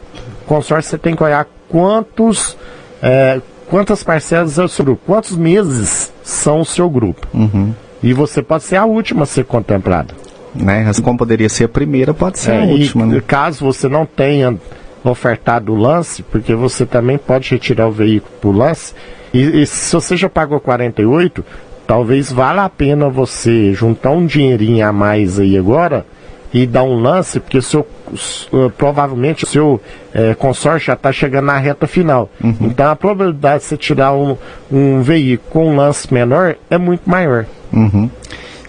consórcio 0.48 0.92
você 0.92 0.98
tem 0.98 1.16
que 1.16 1.24
olhar 1.24 1.46
quantos, 1.68 2.58
é, 3.02 3.42
quantas 3.70 4.04
parcelas 4.04 4.58
é 4.58 4.64
o 4.64 4.68
seu 4.68 4.86
grupo, 4.86 5.04
quantos 5.06 5.36
meses 5.36 6.12
são 6.24 6.62
o 6.62 6.66
seu 6.66 6.90
grupo. 6.90 7.28
Uhum. 7.34 7.74
E 8.02 8.14
você 8.14 8.42
pode 8.42 8.64
ser 8.64 8.78
a 8.78 8.86
última 8.86 9.24
a 9.24 9.26
ser 9.26 9.44
contemplada 9.44 10.19
né? 10.54 10.86
Assim 10.88 11.02
como 11.02 11.18
poderia 11.18 11.50
ser 11.50 11.66
a 11.66 11.70
primeira, 11.70 12.14
pode 12.14 12.40
ser 12.40 12.52
é, 12.52 12.62
a 12.62 12.66
última. 12.66 13.06
E, 13.06 13.10
né? 13.10 13.24
Caso 13.26 13.66
você 13.66 13.88
não 13.88 14.06
tenha 14.06 14.58
ofertado 15.04 15.74
o 15.74 15.76
lance, 15.76 16.24
porque 16.24 16.54
você 16.54 16.86
também 16.86 17.18
pode 17.18 17.52
retirar 17.52 17.88
o 17.88 17.92
veículo 17.92 18.34
por 18.42 18.56
lance, 18.56 18.94
e, 19.34 19.62
e 19.62 19.66
se 19.66 19.94
você 19.94 20.18
já 20.18 20.30
pagou 20.30 20.60
48, 20.60 21.44
talvez 21.88 22.32
valha 22.32 22.64
a 22.64 22.70
pena 22.70 23.10
você 23.10 23.74
juntar 23.74 24.12
um 24.12 24.26
dinheirinho 24.26 24.86
a 24.86 24.92
mais 24.92 25.40
aí 25.40 25.58
agora 25.58 26.06
e 26.54 26.66
dar 26.66 26.84
um 26.84 27.00
lance, 27.00 27.40
porque 27.40 27.60
o 27.60 27.62
seu, 27.62 27.86
provavelmente 28.78 29.44
o 29.44 29.48
seu 29.48 29.82
é, 30.14 30.34
consórcio 30.34 30.88
já 30.88 30.94
está 30.94 31.12
chegando 31.12 31.46
na 31.46 31.58
reta 31.58 31.86
final. 31.88 32.30
Uhum. 32.44 32.56
Então 32.62 32.90
a 32.90 32.96
probabilidade 32.96 33.64
de 33.64 33.70
você 33.70 33.78
tirar 33.78 34.14
um, 34.14 34.36
um 34.72 35.02
veículo 35.02 35.50
com 35.52 35.72
um 35.72 35.76
lance 35.76 36.12
menor 36.12 36.56
é 36.70 36.78
muito 36.78 37.08
maior. 37.08 37.46
Uhum. 37.72 38.10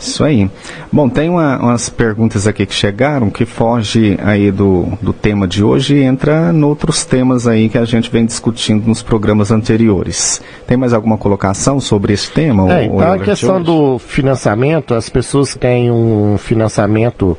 Isso 0.00 0.24
aí. 0.24 0.50
Bom, 0.90 1.08
tem 1.08 1.28
uma, 1.28 1.58
umas 1.58 1.88
perguntas 1.88 2.46
aqui 2.46 2.64
que 2.64 2.74
chegaram 2.74 3.30
que 3.30 3.44
foge 3.44 4.18
aí 4.22 4.50
do, 4.50 4.86
do 5.02 5.12
tema 5.12 5.46
de 5.46 5.62
hoje 5.62 5.96
e 5.96 6.02
entra 6.02 6.50
em 6.52 6.62
outros 6.64 7.04
temas 7.04 7.46
aí 7.46 7.68
que 7.68 7.76
a 7.76 7.84
gente 7.84 8.10
vem 8.10 8.24
discutindo 8.24 8.86
nos 8.86 9.02
programas 9.02 9.50
anteriores. 9.50 10.40
Tem 10.66 10.76
mais 10.76 10.94
alguma 10.94 11.18
colocação 11.18 11.78
sobre 11.78 12.14
esse 12.14 12.30
tema? 12.30 12.72
É, 12.72 12.84
então 12.86 13.12
a 13.12 13.18
questão 13.18 13.62
do 13.62 13.98
financiamento, 13.98 14.94
as 14.94 15.08
pessoas 15.08 15.52
que 15.52 15.60
têm 15.60 15.90
um 15.90 16.38
financiamento 16.38 17.36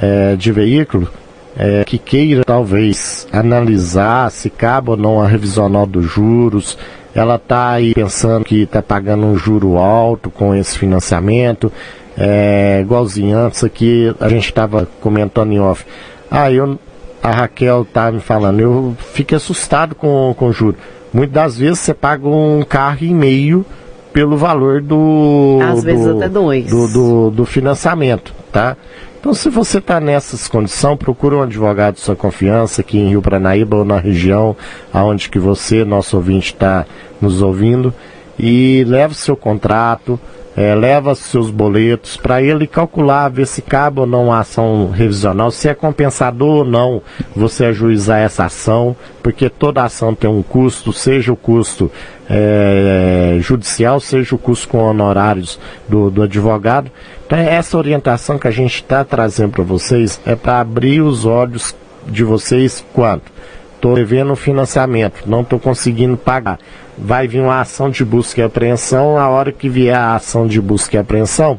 é, 0.00 0.36
de 0.36 0.52
veículo 0.52 1.08
é, 1.56 1.84
que 1.84 1.98
queira 1.98 2.44
talvez 2.44 3.26
analisar 3.32 4.30
se 4.30 4.50
cabe 4.50 4.90
ou 4.90 4.96
não 4.96 5.20
a 5.20 5.26
revisional 5.26 5.86
dos 5.86 6.04
juros, 6.04 6.76
ela 7.14 7.36
está 7.36 7.70
aí 7.70 7.94
pensando 7.94 8.44
que 8.44 8.62
está 8.62 8.82
pagando 8.82 9.24
um 9.24 9.36
juro 9.36 9.78
alto 9.78 10.30
com 10.30 10.54
esse 10.54 10.76
financiamento, 10.76 11.72
é, 12.16 12.80
igualzinho 12.80 13.36
antes 13.36 13.64
aqui, 13.64 14.14
a 14.20 14.28
gente 14.28 14.46
estava 14.46 14.88
comentando 15.00 15.52
em 15.52 15.60
off. 15.60 15.84
Ah, 16.30 16.50
eu, 16.50 16.78
a 17.22 17.30
Raquel 17.30 17.84
tá 17.84 18.10
me 18.10 18.20
falando, 18.20 18.60
eu 18.60 18.96
fico 19.12 19.34
assustado 19.34 19.94
com, 19.94 20.34
com 20.36 20.48
o 20.48 20.52
juro. 20.52 20.76
Muitas 21.12 21.34
das 21.34 21.58
vezes 21.58 21.78
você 21.80 21.94
paga 21.94 22.26
um 22.26 22.62
carro 22.68 22.98
e 23.02 23.14
meio 23.14 23.64
pelo 24.12 24.36
valor 24.36 24.80
do. 24.80 25.58
Às 25.62 25.80
do, 25.80 25.82
vezes 25.82 26.06
até 26.06 26.28
dois. 26.28 26.66
Do, 26.66 26.88
do, 26.88 27.30
do 27.30 27.44
financiamento, 27.44 28.34
tá? 28.52 28.76
Então, 29.18 29.32
se 29.32 29.48
você 29.48 29.78
está 29.78 29.98
nessas 30.00 30.46
condições, 30.46 30.98
procure 30.98 31.34
um 31.34 31.42
advogado 31.42 31.94
de 31.94 32.00
sua 32.00 32.14
confiança 32.14 32.82
aqui 32.82 32.98
em 32.98 33.08
Rio 33.08 33.22
Paranaíba 33.22 33.78
ou 33.78 33.84
na 33.84 33.98
região 33.98 34.54
aonde 34.92 35.30
que 35.30 35.38
você, 35.38 35.82
nosso 35.82 36.16
ouvinte, 36.16 36.52
está 36.52 36.84
nos 37.20 37.40
ouvindo 37.40 37.92
e 38.38 38.84
leve 38.86 39.14
seu 39.14 39.34
contrato, 39.34 40.20
é, 40.56 40.74
leva 40.74 41.14
seus 41.14 41.50
boletos 41.50 42.16
para 42.16 42.42
ele 42.42 42.66
calcular, 42.66 43.28
ver 43.28 43.46
se 43.46 43.60
cabe 43.60 44.00
ou 44.00 44.06
não 44.06 44.32
a 44.32 44.40
ação 44.40 44.90
revisional, 44.90 45.50
se 45.50 45.68
é 45.68 45.74
compensador 45.74 46.58
ou 46.58 46.64
não 46.64 47.02
você 47.34 47.66
ajuizar 47.66 48.20
essa 48.20 48.44
ação, 48.44 48.94
porque 49.22 49.48
toda 49.48 49.82
ação 49.82 50.14
tem 50.14 50.30
um 50.30 50.42
custo, 50.42 50.92
seja 50.92 51.32
o 51.32 51.36
custo 51.36 51.90
é, 52.30 53.38
judicial, 53.40 53.98
seja 53.98 54.34
o 54.34 54.38
custo 54.38 54.68
com 54.68 54.78
honorários 54.78 55.58
do, 55.88 56.10
do 56.10 56.22
advogado. 56.22 56.90
Então, 57.26 57.38
essa 57.38 57.76
orientação 57.76 58.38
que 58.38 58.46
a 58.48 58.52
gente 58.52 58.76
está 58.76 59.04
trazendo 59.04 59.50
para 59.50 59.64
vocês 59.64 60.20
é 60.24 60.36
para 60.36 60.60
abrir 60.60 61.00
os 61.00 61.24
olhos 61.24 61.74
de 62.06 62.22
vocês 62.22 62.84
quanto? 62.92 63.32
Estou 63.74 63.96
devendo 63.96 64.34
financiamento, 64.36 65.24
não 65.26 65.42
estou 65.42 65.58
conseguindo 65.58 66.16
pagar 66.16 66.58
vai 66.96 67.26
vir 67.26 67.40
uma 67.40 67.60
ação 67.60 67.90
de 67.90 68.04
busca 68.04 68.40
e 68.40 68.44
apreensão, 68.44 69.18
a 69.18 69.28
hora 69.28 69.52
que 69.52 69.68
vier 69.68 69.96
a 69.96 70.14
ação 70.14 70.46
de 70.46 70.60
busca 70.60 70.96
e 70.96 71.00
apreensão, 71.00 71.58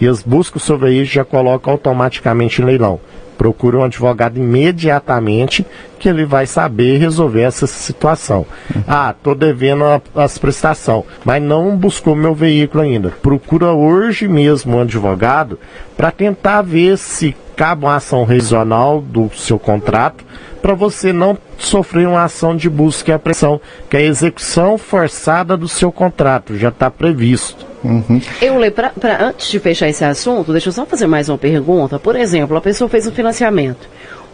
e 0.00 0.06
as 0.06 0.22
buscas 0.22 0.62
sobre 0.62 0.92
isso 0.94 1.12
já 1.12 1.24
colocam 1.24 1.72
automaticamente 1.72 2.62
em 2.62 2.64
leilão. 2.64 3.00
Procure 3.36 3.76
um 3.76 3.84
advogado 3.84 4.36
imediatamente 4.36 5.64
que 5.98 6.08
ele 6.08 6.24
vai 6.24 6.44
saber 6.44 6.98
resolver 6.98 7.42
essa 7.42 7.68
situação. 7.68 8.44
Ah, 8.86 9.14
estou 9.16 9.32
devendo 9.32 9.84
as 10.14 10.36
prestações, 10.38 11.04
mas 11.24 11.40
não 11.40 11.76
buscou 11.76 12.16
meu 12.16 12.34
veículo 12.34 12.82
ainda. 12.82 13.10
Procura 13.22 13.72
hoje 13.72 14.26
mesmo 14.26 14.76
um 14.76 14.80
advogado 14.80 15.58
para 15.96 16.10
tentar 16.10 16.62
ver 16.62 16.98
se 16.98 17.36
cabe 17.58 17.84
uma 17.84 17.96
ação 17.96 18.22
revisional 18.22 19.00
do 19.00 19.28
seu 19.34 19.58
contrato 19.58 20.24
para 20.62 20.74
você 20.74 21.12
não 21.12 21.36
sofrer 21.58 22.06
uma 22.06 22.22
ação 22.22 22.56
de 22.56 22.70
busca 22.70 23.10
e 23.10 23.14
apreensão, 23.14 23.60
que 23.90 23.96
é 23.96 24.00
a 24.00 24.04
execução 24.04 24.78
forçada 24.78 25.56
do 25.56 25.66
seu 25.66 25.90
contrato, 25.90 26.56
já 26.56 26.68
está 26.68 26.88
previsto. 26.88 27.66
Uhum. 27.82 28.20
Eu 28.40 28.72
pra, 28.72 28.90
pra, 28.90 29.24
antes 29.24 29.48
de 29.48 29.58
fechar 29.58 29.88
esse 29.88 30.04
assunto, 30.04 30.52
deixa 30.52 30.68
eu 30.68 30.72
só 30.72 30.86
fazer 30.86 31.08
mais 31.08 31.28
uma 31.28 31.38
pergunta. 31.38 31.98
Por 31.98 32.14
exemplo, 32.14 32.56
a 32.56 32.60
pessoa 32.60 32.88
fez 32.88 33.08
um 33.08 33.12
financiamento. 33.12 33.88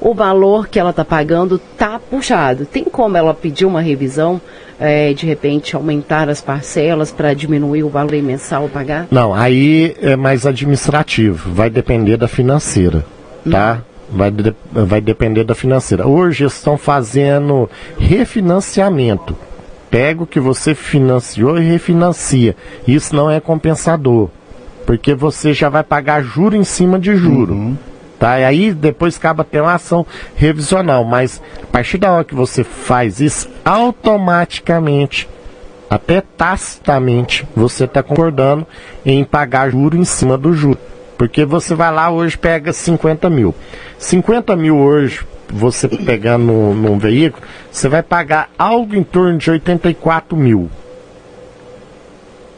O 0.04 0.12
valor 0.12 0.68
que 0.68 0.78
ela 0.78 0.90
está 0.90 1.02
pagando 1.02 1.56
está 1.56 1.98
puxado. 1.98 2.66
Tem 2.66 2.84
como 2.84 3.16
ela 3.16 3.32
pedir 3.32 3.64
uma 3.64 3.80
revisão, 3.80 4.38
é, 4.78 5.14
de 5.14 5.24
repente 5.24 5.74
aumentar 5.74 6.28
as 6.28 6.42
parcelas 6.42 7.10
para 7.10 7.32
diminuir 7.32 7.84
o 7.84 7.88
valor 7.88 8.12
mensal 8.22 8.66
a 8.66 8.68
pagar? 8.68 9.06
Não, 9.10 9.32
aí 9.32 9.96
é 10.02 10.14
mais 10.14 10.44
administrativo. 10.44 11.50
Vai 11.54 11.70
depender 11.70 12.18
da 12.18 12.28
financeira, 12.28 13.02
tá? 13.50 13.80
Vai, 14.10 14.30
de, 14.30 14.54
vai 14.70 15.00
depender 15.00 15.42
da 15.42 15.54
financeira. 15.54 16.06
Hoje 16.06 16.44
estão 16.44 16.76
fazendo 16.76 17.70
refinanciamento. 17.98 19.34
Pega 19.90 20.22
o 20.22 20.26
que 20.26 20.38
você 20.38 20.74
financiou 20.74 21.56
e 21.56 21.64
refinancia. 21.64 22.54
Isso 22.86 23.16
não 23.16 23.30
é 23.30 23.40
compensador. 23.40 24.28
Porque 24.84 25.14
você 25.14 25.54
já 25.54 25.70
vai 25.70 25.82
pagar 25.82 26.22
juro 26.22 26.54
em 26.54 26.64
cima 26.64 26.98
de 26.98 27.16
juro. 27.16 27.54
Uhum. 27.54 27.76
Tá? 28.18 28.38
E 28.40 28.44
aí 28.44 28.72
depois 28.72 29.16
acaba 29.16 29.42
até 29.42 29.60
uma 29.60 29.74
ação 29.74 30.06
revisional. 30.36 31.04
Mas 31.04 31.42
a 31.62 31.66
partir 31.66 31.98
da 31.98 32.12
hora 32.12 32.24
que 32.24 32.34
você 32.34 32.64
faz 32.64 33.20
isso, 33.20 33.48
automaticamente 33.64 35.28
até 35.88 36.20
tacitamente, 36.20 37.46
você 37.54 37.84
está 37.84 38.02
concordando 38.02 38.66
em 39.04 39.22
pagar 39.22 39.70
juro 39.70 39.96
em 39.96 40.04
cima 40.04 40.36
do 40.36 40.52
juro. 40.52 40.78
Porque 41.16 41.44
você 41.44 41.74
vai 41.74 41.92
lá 41.92 42.10
hoje 42.10 42.36
pega 42.36 42.72
50 42.72 43.30
mil. 43.30 43.54
50 43.98 44.56
mil 44.56 44.76
hoje, 44.76 45.24
você 45.48 45.86
pegar 45.88 46.36
no, 46.38 46.74
num 46.74 46.98
veículo, 46.98 47.42
você 47.70 47.88
vai 47.88 48.02
pagar 48.02 48.50
algo 48.58 48.96
em 48.96 49.04
torno 49.04 49.38
de 49.38 49.50
84 49.50 50.36
mil. 50.36 50.68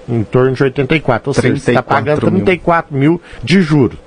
Em 0.08 0.22
torno 0.22 0.52
de 0.52 0.62
84. 0.62 1.28
Ou 1.28 1.34
seja, 1.34 1.56
você 1.56 1.72
está 1.72 1.82
pagando 1.82 2.20
34 2.20 2.94
mil. 2.96 3.10
mil 3.10 3.20
de 3.42 3.60
juros. 3.60 3.98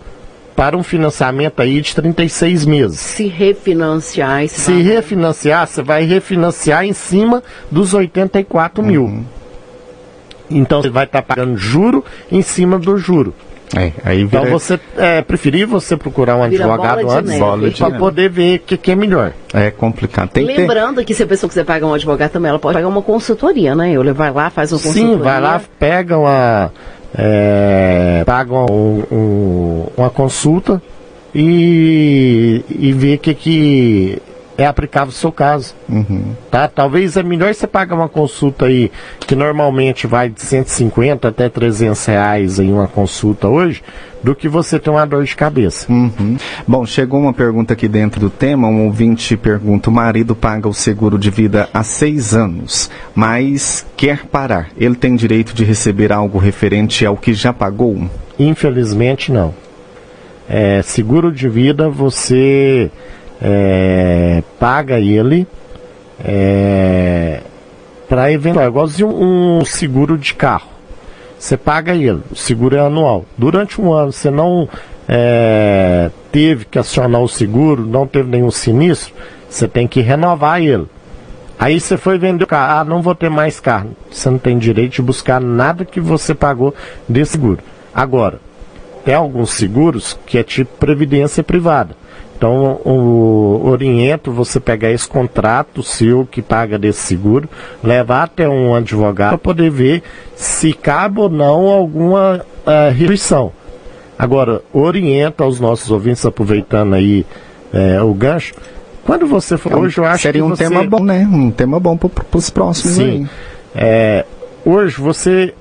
Para 0.60 0.76
um 0.76 0.84
financiamento 0.84 1.62
aí 1.62 1.80
de 1.80 1.96
36 1.96 2.66
meses. 2.66 3.00
Se 3.00 3.28
refinanciar, 3.28 4.46
se 4.50 4.74
vai... 4.74 4.82
refinanciar, 4.82 5.66
você 5.66 5.82
vai 5.82 6.04
refinanciar 6.04 6.84
em 6.84 6.92
cima 6.92 7.42
dos 7.72 7.94
84 7.94 8.84
uhum. 8.84 8.90
mil. 8.90 9.26
Então 10.52 10.82
você 10.82 10.90
vai 10.90 11.06
estar 11.06 11.22
tá 11.22 11.34
pagando 11.34 11.56
juro 11.56 12.04
em 12.30 12.42
cima 12.42 12.78
do 12.78 12.98
juro. 12.98 13.34
É, 13.74 13.94
aí 14.04 14.26
vira... 14.26 14.42
Então 14.42 14.52
você 14.52 14.78
é 14.98 15.22
preferir 15.22 15.66
você 15.66 15.96
procurar 15.96 16.36
um 16.36 16.50
vira 16.50 16.66
advogado 16.66 17.10
antes 17.10 17.80
para 17.80 17.98
poder 17.98 18.30
ver 18.30 18.58
o 18.58 18.60
que, 18.60 18.76
que, 18.76 18.92
é 18.92 18.96
melhor. 18.96 19.32
É 19.54 19.72
complicado. 19.72 20.28
Tem 20.28 20.44
Lembrando 20.44 20.96
que, 20.96 21.02
ter... 21.02 21.06
que 21.06 21.14
se 21.14 21.24
a 21.24 21.28
pessoa 21.28 21.48
quiser 21.48 21.64
pagar 21.64 21.88
um 21.88 21.94
advogado 21.94 22.32
também, 22.32 22.50
ela 22.50 22.60
pode 22.60 22.74
pagar 22.74 22.90
uma 22.90 23.02
consultoria, 23.02 23.74
né? 23.76 23.94
Ele 23.94 24.12
vai 24.12 24.30
lá, 24.30 24.50
faz 24.50 24.74
uma 24.74 24.80
consultoria. 24.80 25.16
Sim, 25.16 25.24
vai 25.24 25.40
lá, 25.40 25.62
pega 25.80 26.18
uma. 26.18 26.74
É, 27.18 28.24
paga 28.26 28.54
um, 28.54 29.04
um, 29.12 29.88
uma 29.98 30.10
consulta 30.10 30.82
e, 31.34 32.64
e 32.70 32.94
vê 32.94 33.16
o 33.16 33.18
que, 33.18 33.34
que 33.34 34.22
é 34.60 34.66
aplicável 34.66 35.08
no 35.08 35.14
seu 35.14 35.32
caso. 35.32 35.74
Uhum. 35.88 36.36
Tá? 36.52 36.68
Talvez 36.68 37.16
é 37.16 37.24
melhor 37.24 37.54
você 37.54 37.66
pagar 37.66 37.96
uma 37.96 38.10
consulta 38.10 38.66
aí, 38.66 38.92
que 39.22 39.34
normalmente 39.34 40.06
vai 40.06 40.28
de 40.28 40.42
150 40.42 41.30
até 41.30 41.48
300 41.48 42.06
reais 42.06 42.60
em 42.60 42.72
uma 42.74 42.86
consulta 42.86 43.48
hoje, 43.48 43.82
do 44.22 44.36
que 44.36 44.50
você 44.50 44.78
ter 44.78 44.90
uma 44.90 45.08
dor 45.08 45.24
de 45.24 45.34
cabeça. 45.34 45.90
Uhum. 45.90 46.36
Bom, 46.68 46.86
chegou 46.86 47.22
uma 47.22 47.32
pergunta 47.32 47.72
aqui 47.74 47.88
dentro 47.88 48.20
do 48.20 48.30
tema. 48.30 48.68
Um 48.68 48.88
ouvinte 48.88 49.38
pergunta: 49.38 49.90
o 49.90 49.94
marido 49.94 50.36
paga 50.36 50.68
o 50.68 50.74
seguro 50.74 51.18
de 51.18 51.30
vida 51.30 51.70
há 51.74 51.82
seis 51.82 52.34
anos, 52.34 52.92
mas 53.16 53.86
quer 53.96 54.26
parar. 54.26 54.72
Ele 54.78 54.96
tem 54.96 55.16
direito 55.16 55.54
de 55.54 55.64
receber 55.64 56.12
algo 56.12 56.38
referente 56.38 57.06
ao 57.06 57.16
que 57.16 57.34
já 57.34 57.54
pagou? 57.54 58.10
Infelizmente, 58.38 59.32
não. 59.32 59.54
É, 60.50 60.82
seguro 60.82 61.32
de 61.32 61.48
vida, 61.48 61.90
você 61.90 62.92
é, 63.42 64.44
paga 64.60 65.00
ele 65.00 65.48
é, 66.24 67.42
para 68.08 68.32
eventual, 68.32 68.66
é 68.66 68.68
igualzinho 68.68 69.10
um 69.10 69.64
seguro 69.64 70.18
de 70.18 70.34
carro. 70.34 70.68
Você 71.38 71.56
paga 71.56 71.96
ele, 71.96 72.22
o 72.32 72.36
seguro 72.36 72.76
é 72.76 72.80
anual. 72.80 73.26
Durante 73.38 73.80
um 73.80 73.94
ano 73.94 74.12
você 74.12 74.30
não 74.30 74.68
é, 75.08 76.12
teve 76.32 76.66
que 76.66 76.78
acionar 76.78 77.22
o 77.22 77.30
seguro, 77.30 77.86
não 77.86 78.06
teve 78.06 78.30
nenhum 78.30 78.52
sinistro, 78.52 79.14
você 79.50 79.68
tem 79.68 79.88
que 79.88 80.02
renovar 80.02 80.62
ele. 80.62 80.88
Aí 81.58 81.80
você 81.80 81.98
foi 81.98 82.18
vender 82.18 82.44
o 82.44 82.48
carro, 82.48 82.80
ah, 82.80 82.84
não 82.86 83.02
vou 83.02 83.14
ter 83.14 83.30
mais 83.30 83.60
carro. 83.60 83.92
Você 84.10 84.30
não 84.30 84.38
tem 84.38 84.58
direito 84.58 84.94
de 84.94 85.02
buscar 85.02 85.42
nada 85.42 85.84
que 85.84 86.00
você 86.00 86.34
pagou 86.34 86.74
de 87.08 87.26
seguro. 87.26 87.60
Agora, 87.94 88.40
tem 89.04 89.14
alguns 89.14 89.52
seguros 89.52 90.18
que 90.26 90.38
é 90.38 90.44
tipo 90.44 90.78
previdência 90.78 91.44
privada. 91.44 91.96
Então, 92.40 92.80
o, 92.86 93.68
oriento 93.68 94.32
você 94.32 94.62
pegar 94.62 94.90
esse 94.92 95.06
contrato 95.06 95.84
seu 95.84 96.26
que 96.26 96.42
paga 96.42 96.80
desse 96.80 97.02
seguro, 97.02 97.50
levar 97.84 98.24
até 98.24 98.48
um 98.48 98.74
advogado 98.74 99.32
para 99.32 99.38
poder 99.38 99.70
ver 99.70 100.02
se 100.38 100.72
cabe 100.72 101.20
ou 101.20 101.30
não 101.30 101.68
alguma 101.68 102.46
uh, 102.66 102.94
restrição. 102.96 103.52
Agora, 104.18 104.62
orienta 104.72 105.44
os 105.44 105.60
nossos 105.60 105.92
ouvintes, 105.92 106.26
aproveitando 106.26 106.94
aí 106.94 107.26
é, 107.74 108.02
o 108.02 108.14
gancho. 108.14 108.54
Quando 109.04 109.28
você 109.28 109.58
for. 109.58 109.76
Hoje 109.76 109.98
eu 109.98 110.06
acho 110.06 110.24
Seria 110.24 110.42
que 110.42 110.46
um 110.46 110.50
você... 110.50 110.64
tema 110.64 110.84
bom, 110.86 111.04
né? 111.04 111.28
Um 111.30 111.52
tema 111.52 111.78
bom 111.78 111.98
para 111.98 112.10
os 112.34 112.50
próximos 112.50 112.96
Sim. 112.96 113.28
É, 113.76 114.26
hoje 114.66 114.96
você. 115.00 115.54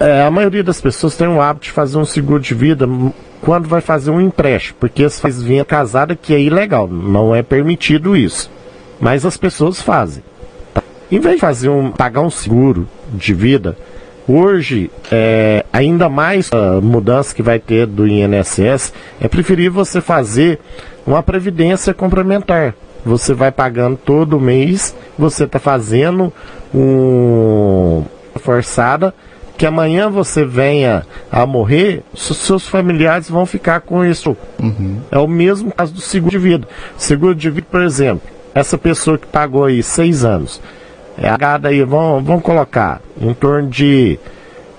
É, 0.00 0.22
a 0.22 0.30
maioria 0.32 0.64
das 0.64 0.80
pessoas 0.80 1.16
tem 1.16 1.28
o 1.28 1.40
hábito 1.40 1.66
de 1.66 1.72
fazer 1.72 1.96
um 1.96 2.04
seguro 2.04 2.40
de 2.40 2.54
vida 2.54 2.88
quando 3.44 3.68
vai 3.68 3.82
fazer 3.82 4.10
um 4.10 4.22
empréstimo, 4.22 4.78
porque 4.80 5.06
se 5.08 5.20
faz 5.20 5.42
vinha 5.42 5.66
casada 5.66 6.16
que 6.16 6.34
é 6.34 6.40
ilegal, 6.40 6.88
não 6.88 7.34
é 7.34 7.42
permitido 7.42 8.16
isso. 8.16 8.50
Mas 8.98 9.26
as 9.26 9.36
pessoas 9.36 9.82
fazem. 9.82 10.24
Em 11.12 11.20
vez 11.20 11.34
de 11.34 11.40
fazer 11.42 11.68
um, 11.68 11.92
pagar 11.92 12.22
um 12.22 12.30
seguro 12.30 12.88
de 13.12 13.34
vida, 13.34 13.76
hoje, 14.26 14.90
é, 15.12 15.62
ainda 15.70 16.08
mais 16.08 16.50
a 16.50 16.80
mudança 16.80 17.34
que 17.34 17.42
vai 17.42 17.58
ter 17.58 17.86
do 17.86 18.06
INSS, 18.08 18.94
é 19.20 19.28
preferível 19.28 19.84
você 19.84 20.00
fazer 20.00 20.58
uma 21.06 21.22
previdência 21.22 21.92
complementar. 21.92 22.74
Você 23.04 23.34
vai 23.34 23.52
pagando 23.52 23.98
todo 23.98 24.40
mês, 24.40 24.96
você 25.18 25.44
está 25.44 25.58
fazendo 25.58 26.32
um 26.74 28.02
forçada 28.36 29.12
que 29.56 29.66
amanhã 29.66 30.10
você 30.10 30.44
venha 30.44 31.06
a 31.30 31.46
morrer, 31.46 32.02
seus 32.14 32.66
familiares 32.66 33.30
vão 33.30 33.46
ficar 33.46 33.80
com 33.80 34.04
isso. 34.04 34.36
Uhum. 34.60 35.00
É 35.10 35.18
o 35.18 35.28
mesmo 35.28 35.72
caso 35.72 35.92
do 35.92 36.00
seguro 36.00 36.32
de 36.32 36.38
vida. 36.38 36.68
Seguro 36.96 37.34
de 37.34 37.50
vida, 37.50 37.66
por 37.70 37.82
exemplo, 37.82 38.28
essa 38.54 38.76
pessoa 38.76 39.16
que 39.16 39.26
pagou 39.26 39.64
aí 39.64 39.82
seis 39.82 40.24
anos, 40.24 40.60
é 41.16 41.28
agada 41.28 41.68
aí, 41.68 41.82
vamos, 41.84 42.24
vamos 42.24 42.42
colocar 42.42 43.00
em 43.20 43.32
torno 43.32 43.68
de, 43.68 44.18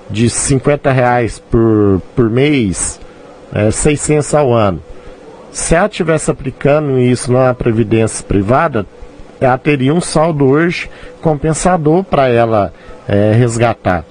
de 0.09 0.29
50 0.29 0.91
reais 0.91 1.39
por, 1.39 2.01
por 2.13 2.29
mês, 2.29 2.99
é, 3.53 3.71
600 3.71 4.33
ao 4.33 4.53
ano. 4.53 4.81
Se 5.51 5.73
ela 5.73 5.87
estivesse 5.87 6.29
aplicando 6.29 6.99
isso 6.99 7.31
na 7.31 7.53
previdência 7.53 8.25
privada, 8.25 8.85
ela 9.39 9.57
teria 9.57 9.93
um 9.93 10.01
saldo 10.01 10.45
hoje 10.45 10.89
compensador 11.21 12.03
para 12.03 12.27
ela 12.27 12.73
é, 13.07 13.31
resgatar. 13.31 14.03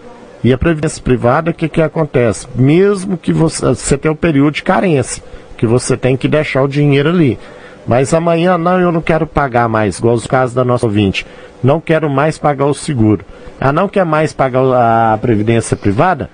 E 0.44 0.52
a 0.52 0.59
previdência 0.59 1.02
privada, 1.02 1.50
o 1.50 1.54
que, 1.54 1.70
que 1.70 1.80
acontece? 1.80 2.46
Mesmo 2.54 3.16
que 3.16 3.33
você, 3.33 3.64
você 3.64 3.96
tenha 3.96 4.12
um 4.12 4.16
período 4.16 4.57
de 4.57 4.62
carência, 4.62 5.22
que 5.57 5.66
você 5.66 5.96
tem 5.96 6.18
que 6.18 6.28
deixar 6.28 6.62
o 6.62 6.68
dinheiro 6.68 7.09
ali. 7.09 7.38
Mas 7.87 8.12
amanhã, 8.12 8.59
não, 8.59 8.78
eu 8.78 8.92
não 8.92 9.00
quero 9.00 9.26
pagar 9.26 9.70
mais, 9.70 9.98
igual 9.98 10.14
os 10.14 10.26
casos 10.26 10.54
da 10.54 10.62
nossa 10.62 10.85
ouvinte. 10.85 11.26
Não 11.62 11.80
quero 11.80 12.11
mais 12.11 12.37
pagar 12.37 12.66
o 12.66 12.74
seguro. 12.74 13.24
Ela 13.59 13.72
não 13.72 13.88
quer 13.88 14.04
mais 14.04 14.35
pagar 14.35 15.14
a 15.14 15.16
previdência 15.16 15.78
privada, 15.78 16.28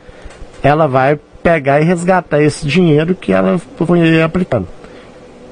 ela 0.60 0.88
vai 0.88 1.16
pegar 1.40 1.80
e 1.80 1.84
resgatar 1.84 2.42
esse 2.42 2.66
dinheiro 2.66 3.14
que 3.14 3.32
ela 3.32 3.58
foi 3.58 4.20
aplicando. 4.20 4.66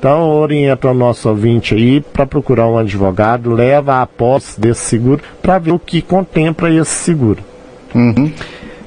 Então, 0.01 0.31
orienta 0.31 0.91
o 0.91 0.95
nosso 0.95 1.29
ouvinte 1.29 1.77
aí 1.77 2.01
para 2.01 2.27
procurar 2.27 2.67
um 2.67 2.77
advogado, 2.77 3.53
leva 3.53 4.03
a 4.03 4.07
posse 4.07 4.61
desse 4.61 4.81
seguro 4.81 5.23
para 5.41 5.61
ver 5.61 5.71
o 5.71 5.79
que 5.79 6.03
contempla 6.03 6.69
esse 6.71 6.91
seguro. 6.91 7.43
Uhum. 7.95 8.33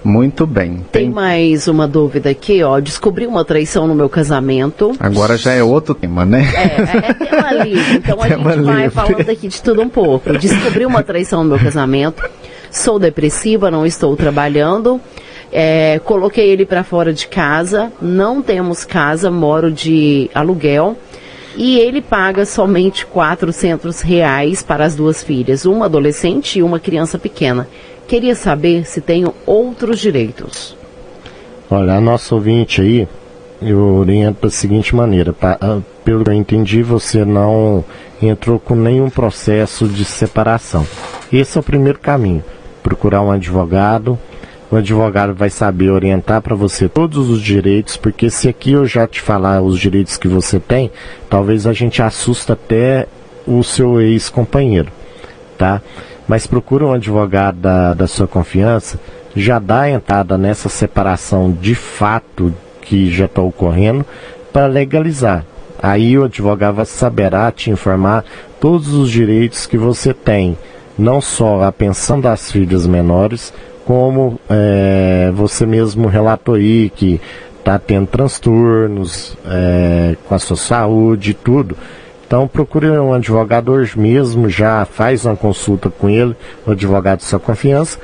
Muito 0.03 0.47
bem. 0.47 0.83
Tem... 0.91 1.03
Tem... 1.03 1.09
mais 1.09 1.67
uma 1.67 1.87
dúvida 1.87 2.29
aqui, 2.29 2.63
ó. 2.63 2.79
Descobri 2.79 3.27
uma 3.27 3.45
traição 3.45 3.87
no 3.87 3.93
meu 3.93 4.09
casamento. 4.09 4.93
Agora 4.99 5.37
já 5.37 5.53
é 5.53 5.61
outro 5.61 5.93
tema, 5.93 6.25
né? 6.25 6.47
É, 6.55 7.09
é 7.09 7.13
tema 7.13 7.51
livre. 7.63 7.97
Então 7.97 8.21
a 8.21 8.27
tema 8.27 8.51
gente 8.51 8.59
livre. 8.59 8.73
vai 8.73 8.89
falando 8.89 9.29
aqui 9.29 9.47
de 9.47 9.61
tudo 9.61 9.81
um 9.81 9.89
pouco. 9.89 10.33
Descobri 10.37 10.85
uma 10.85 11.03
traição 11.03 11.43
no 11.43 11.49
meu 11.49 11.59
casamento. 11.59 12.23
Sou 12.71 12.97
depressiva, 12.97 13.69
não 13.69 13.85
estou 13.85 14.15
trabalhando. 14.15 14.99
É, 15.51 15.99
coloquei 16.03 16.49
ele 16.49 16.65
para 16.65 16.83
fora 16.83 17.13
de 17.13 17.27
casa. 17.27 17.91
Não 18.01 18.41
temos 18.41 18.83
casa, 18.83 19.29
moro 19.29 19.71
de 19.71 20.31
aluguel. 20.33 20.97
E 21.55 21.77
ele 21.79 22.01
paga 22.01 22.45
somente 22.45 23.05
400 23.05 24.01
reais 24.01 24.63
para 24.63 24.85
as 24.85 24.95
duas 24.95 25.21
filhas, 25.21 25.65
uma 25.65 25.85
adolescente 25.85 26.59
e 26.59 26.63
uma 26.63 26.79
criança 26.79 27.19
pequena. 27.19 27.67
Queria 28.11 28.35
saber 28.35 28.85
se 28.85 28.99
tenho 28.99 29.33
outros 29.45 29.97
direitos. 29.97 30.75
Olha, 31.69 31.93
a 31.93 32.01
nossa 32.01 32.35
ouvinte 32.35 32.81
aí, 32.81 33.07
eu 33.61 33.79
oriento 33.79 34.41
da 34.41 34.49
seguinte 34.49 34.93
maneira. 34.93 35.31
Pra, 35.31 35.57
ah, 35.61 35.79
pelo 36.03 36.25
que 36.25 36.29
eu 36.29 36.33
entendi, 36.33 36.83
você 36.83 37.23
não 37.23 37.85
entrou 38.21 38.59
com 38.59 38.75
nenhum 38.75 39.09
processo 39.09 39.87
de 39.87 40.03
separação. 40.03 40.85
Esse 41.31 41.57
é 41.57 41.61
o 41.61 41.63
primeiro 41.63 41.99
caminho. 41.99 42.43
Procurar 42.83 43.21
um 43.21 43.31
advogado. 43.31 44.19
O 44.69 44.75
advogado 44.75 45.33
vai 45.33 45.49
saber 45.49 45.89
orientar 45.89 46.41
para 46.41 46.53
você 46.53 46.89
todos 46.89 47.29
os 47.29 47.41
direitos, 47.41 47.95
porque 47.95 48.29
se 48.29 48.49
aqui 48.49 48.73
eu 48.73 48.85
já 48.85 49.07
te 49.07 49.21
falar 49.21 49.61
os 49.61 49.79
direitos 49.79 50.17
que 50.17 50.27
você 50.27 50.59
tem, 50.59 50.91
talvez 51.29 51.65
a 51.65 51.71
gente 51.71 52.01
assusta 52.01 52.51
até 52.51 53.07
o 53.47 53.63
seu 53.63 54.01
ex-companheiro, 54.01 54.91
tá? 55.57 55.81
Mas 56.27 56.47
procura 56.47 56.85
um 56.85 56.93
advogado 56.93 57.57
da, 57.57 57.93
da 57.93 58.07
sua 58.07 58.27
confiança, 58.27 58.99
já 59.35 59.59
dá 59.59 59.89
entrada 59.89 60.37
nessa 60.37 60.69
separação 60.69 61.51
de 61.51 61.75
fato 61.75 62.53
que 62.81 63.11
já 63.11 63.25
está 63.25 63.41
ocorrendo 63.41 64.05
para 64.51 64.65
legalizar. 64.67 65.45
Aí 65.81 66.17
o 66.17 66.25
advogado 66.25 66.85
saberá 66.85 67.51
te 67.51 67.71
informar 67.71 68.23
todos 68.59 68.93
os 68.93 69.09
direitos 69.09 69.65
que 69.65 69.77
você 69.77 70.13
tem, 70.13 70.57
não 70.97 71.19
só 71.19 71.63
a 71.63 71.71
pensão 71.71 72.19
das 72.19 72.51
filhas 72.51 72.85
menores, 72.85 73.53
como 73.85 74.39
é, 74.49 75.31
você 75.33 75.65
mesmo 75.65 76.07
relatou 76.07 76.55
aí 76.55 76.91
que 76.95 77.19
está 77.57 77.79
tendo 77.79 78.07
transtornos 78.07 79.37
é, 79.45 80.15
com 80.27 80.35
a 80.35 80.39
sua 80.39 80.57
saúde 80.57 81.31
e 81.31 81.33
tudo. 81.33 81.75
Então 82.31 82.47
procure 82.47 82.89
um 82.89 83.11
advogado 83.11 83.73
hoje 83.73 83.99
mesmo, 83.99 84.47
já 84.47 84.85
faz 84.85 85.25
uma 85.25 85.35
consulta 85.35 85.89
com 85.89 86.09
ele, 86.09 86.33
um 86.65 86.71
advogado 86.71 87.17
de 87.17 87.25
sua 87.25 87.41
confiança, 87.41 87.99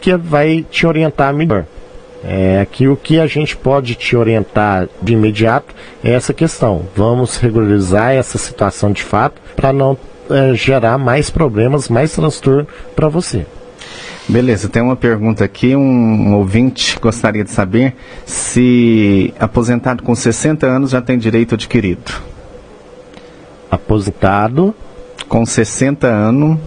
que 0.00 0.16
vai 0.16 0.66
te 0.68 0.84
orientar 0.84 1.32
melhor. 1.32 1.64
É, 2.24 2.60
aqui 2.60 2.88
o 2.88 2.96
que 2.96 3.20
a 3.20 3.28
gente 3.28 3.56
pode 3.56 3.94
te 3.94 4.16
orientar 4.16 4.88
de 5.00 5.12
imediato 5.12 5.72
é 6.02 6.12
essa 6.12 6.34
questão. 6.34 6.86
Vamos 6.96 7.36
regularizar 7.36 8.10
essa 8.10 8.36
situação 8.36 8.90
de 8.90 9.04
fato 9.04 9.40
para 9.54 9.72
não 9.72 9.96
é, 10.28 10.54
gerar 10.54 10.98
mais 10.98 11.30
problemas, 11.30 11.88
mais 11.88 12.12
transtorno 12.12 12.66
para 12.96 13.08
você. 13.08 13.46
Beleza, 14.28 14.68
tem 14.68 14.82
uma 14.82 14.96
pergunta 14.96 15.44
aqui, 15.44 15.76
um, 15.76 15.80
um, 15.80 16.34
ouvinte 16.34 16.98
gostaria 17.00 17.44
de 17.44 17.52
saber 17.52 17.94
se 18.26 19.32
aposentado 19.38 20.02
com 20.02 20.16
60 20.16 20.66
anos 20.66 20.90
já 20.90 21.00
tem 21.00 21.16
direito 21.16 21.54
adquirido 21.54 22.26
aposentado. 23.70 24.74
Com 25.28 25.44
60 25.44 26.06
anos, 26.06 26.58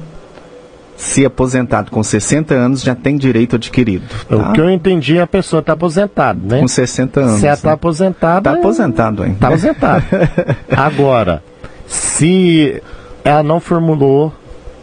se 1.02 1.26
aposentado 1.26 1.90
com 1.90 2.04
60 2.04 2.54
anos, 2.54 2.84
já 2.84 2.94
tem 2.94 3.18
direito 3.18 3.56
adquirido. 3.56 4.06
Tá? 4.30 4.36
O 4.36 4.54
que 4.54 4.62
eu 4.62 4.70
entendi, 4.70 5.20
a 5.20 5.26
pessoa 5.26 5.62
está 5.62 5.74
aposentada, 5.74 6.40
né? 6.44 6.60
Com 6.60 6.68
60 6.68 7.20
anos. 7.20 7.40
Se 7.40 7.48
ela 7.48 7.56
está 7.56 7.70
né? 7.70 7.74
aposentada. 7.74 8.50
Está 8.50 8.60
aposentado 8.60 9.24
ainda. 9.24 9.34
Está 9.36 9.48
aposentado. 9.48 10.06
Agora, 10.70 11.44
se 11.88 12.82
ela 13.24 13.42
não 13.42 13.60
formulou 13.60 14.32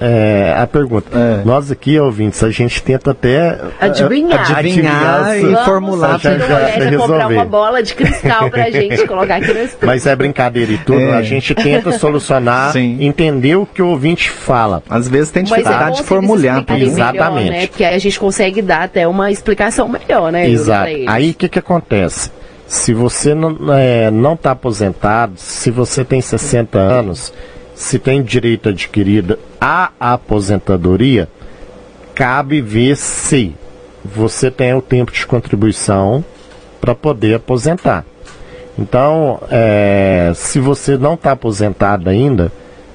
é, 0.01 0.55
a 0.57 0.67
pergunta. 0.67 1.09
É. 1.17 1.43
Nós 1.45 1.71
aqui, 1.71 1.99
ouvintes, 1.99 2.43
a 2.45 2.51
gente 2.51 2.83
tenta 2.83 3.11
até 3.11 3.59
adivinhar, 3.81 4.57
adivinhar, 4.57 5.27
adivinhar 5.27 5.63
e 5.63 5.65
formular 5.65 6.21
para 6.21 6.39
já, 6.39 6.79
já 6.79 6.97
comprar 6.97 7.29
uma 7.29 7.45
bola 7.45 7.83
de 7.83 7.95
cristal 7.95 8.51
para 8.51 8.65
a 8.65 8.71
gente 8.71 9.07
colocar 9.07 9.37
aqui 9.37 9.53
no 9.53 9.61
estúdio. 9.61 9.87
Mas 9.87 10.07
é 10.07 10.15
brincadeira 10.15 10.73
e 10.73 10.79
tudo, 10.79 11.01
é. 11.01 11.17
a 11.17 11.23
gente 11.23 11.55
tenta 11.55 11.93
solucionar, 11.93 12.73
Sim. 12.75 12.99
entender 13.01 13.57
o 13.57 13.67
que 13.67 13.83
o 13.83 13.89
ouvinte 13.89 14.31
fala. 14.31 14.83
Às 14.89 15.09
vezes 15.09 15.31
tem 15.33 15.43
dificuldade 15.43 15.99
é 15.99 16.03
de 16.03 16.05
formular. 16.05 16.65
Exatamente. 16.79 17.51
Melhor, 17.51 17.51
né? 17.51 17.67
Porque 17.67 17.85
aí 17.85 17.95
a 17.95 17.99
gente 17.99 18.21
consegue 18.21 18.63
dar 18.63 18.83
até 18.83 19.09
uma 19.09 19.31
explicação 19.31 19.89
melhor, 19.89 20.31
né? 20.31 20.49
Exato. 20.49 20.91
Aí 21.07 21.31
o 21.31 21.35
que, 21.35 21.49
que 21.49 21.59
acontece? 21.59 22.31
Se 22.67 22.93
você 22.93 23.35
não 23.35 23.53
está 23.53 23.81
é, 23.81 24.11
não 24.11 24.37
tá 24.37 24.51
aposentado, 24.51 25.33
se 25.37 25.71
você 25.71 26.05
tem 26.05 26.21
60 26.21 26.79
anos, 26.79 27.33
se 27.79 27.97
tem 27.97 28.25
direito 28.25 28.69
adquirido 28.71 29.39
à 29.61 29.93
aposentadoria, 30.01 31.29
cabe 32.13 32.61
ver 32.61 32.97
se 32.97 33.55
você 34.05 34.51
tem 34.51 34.75
o 34.75 34.83
tempo 34.83 35.13
de 35.13 35.25
contribuição 35.25 36.25
para 36.81 36.93
poder 36.93 37.37
aposentar. 37.37 38.05
Então, 38.77 39.41
é, 39.49 40.33
se 40.35 40.59
você 40.59 40.99
não 40.99 41.15
está 41.15 41.31
aposentado 41.31 42.11
ainda, 42.11 42.51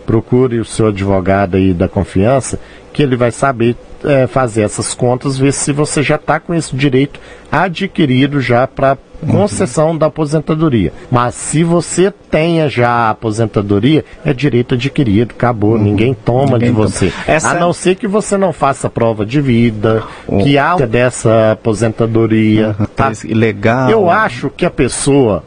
procure 0.05 0.59
o 0.59 0.65
seu 0.65 0.87
advogado 0.87 1.55
aí 1.55 1.73
da 1.73 1.87
confiança, 1.87 2.59
que 2.91 3.01
ele 3.01 3.15
vai 3.15 3.31
saber 3.31 3.77
é, 4.03 4.27
fazer 4.27 4.63
essas 4.63 4.93
contas, 4.93 5.37
ver 5.37 5.53
se 5.53 5.71
você 5.71 6.03
já 6.03 6.15
está 6.15 6.41
com 6.41 6.53
esse 6.53 6.75
direito 6.75 7.21
adquirido 7.49 8.41
já 8.41 8.67
para 8.67 8.97
concessão 9.23 9.91
uhum. 9.91 9.97
da 9.97 10.07
aposentadoria. 10.07 10.93
Mas 11.11 11.35
se 11.35 11.63
você 11.63 12.11
tenha 12.29 12.69
já 12.69 12.89
a 12.89 13.09
aposentadoria, 13.11 14.03
é 14.25 14.33
direito 14.33 14.75
adquirido, 14.75 15.33
acabou, 15.35 15.73
uhum. 15.73 15.83
ninguém 15.83 16.13
toma 16.13 16.57
ninguém 16.57 16.69
de 16.69 16.75
você. 16.75 17.09
Toma. 17.09 17.23
Essa... 17.27 17.49
A 17.51 17.53
não 17.55 17.73
ser 17.73 17.95
que 17.95 18.07
você 18.07 18.37
não 18.37 18.53
faça 18.53 18.89
prova 18.89 19.25
de 19.25 19.41
vida, 19.41 20.03
uhum. 20.27 20.43
que 20.43 20.57
há 20.57 20.75
dessa 20.77 21.51
aposentadoria. 21.51 22.75
Uhum. 22.79 22.85
Tá? 22.95 23.11
Ilegal. 23.23 23.89
Eu 23.89 24.09
acho 24.09 24.49
que 24.49 24.65
a 24.65 24.71
pessoa 24.71 25.43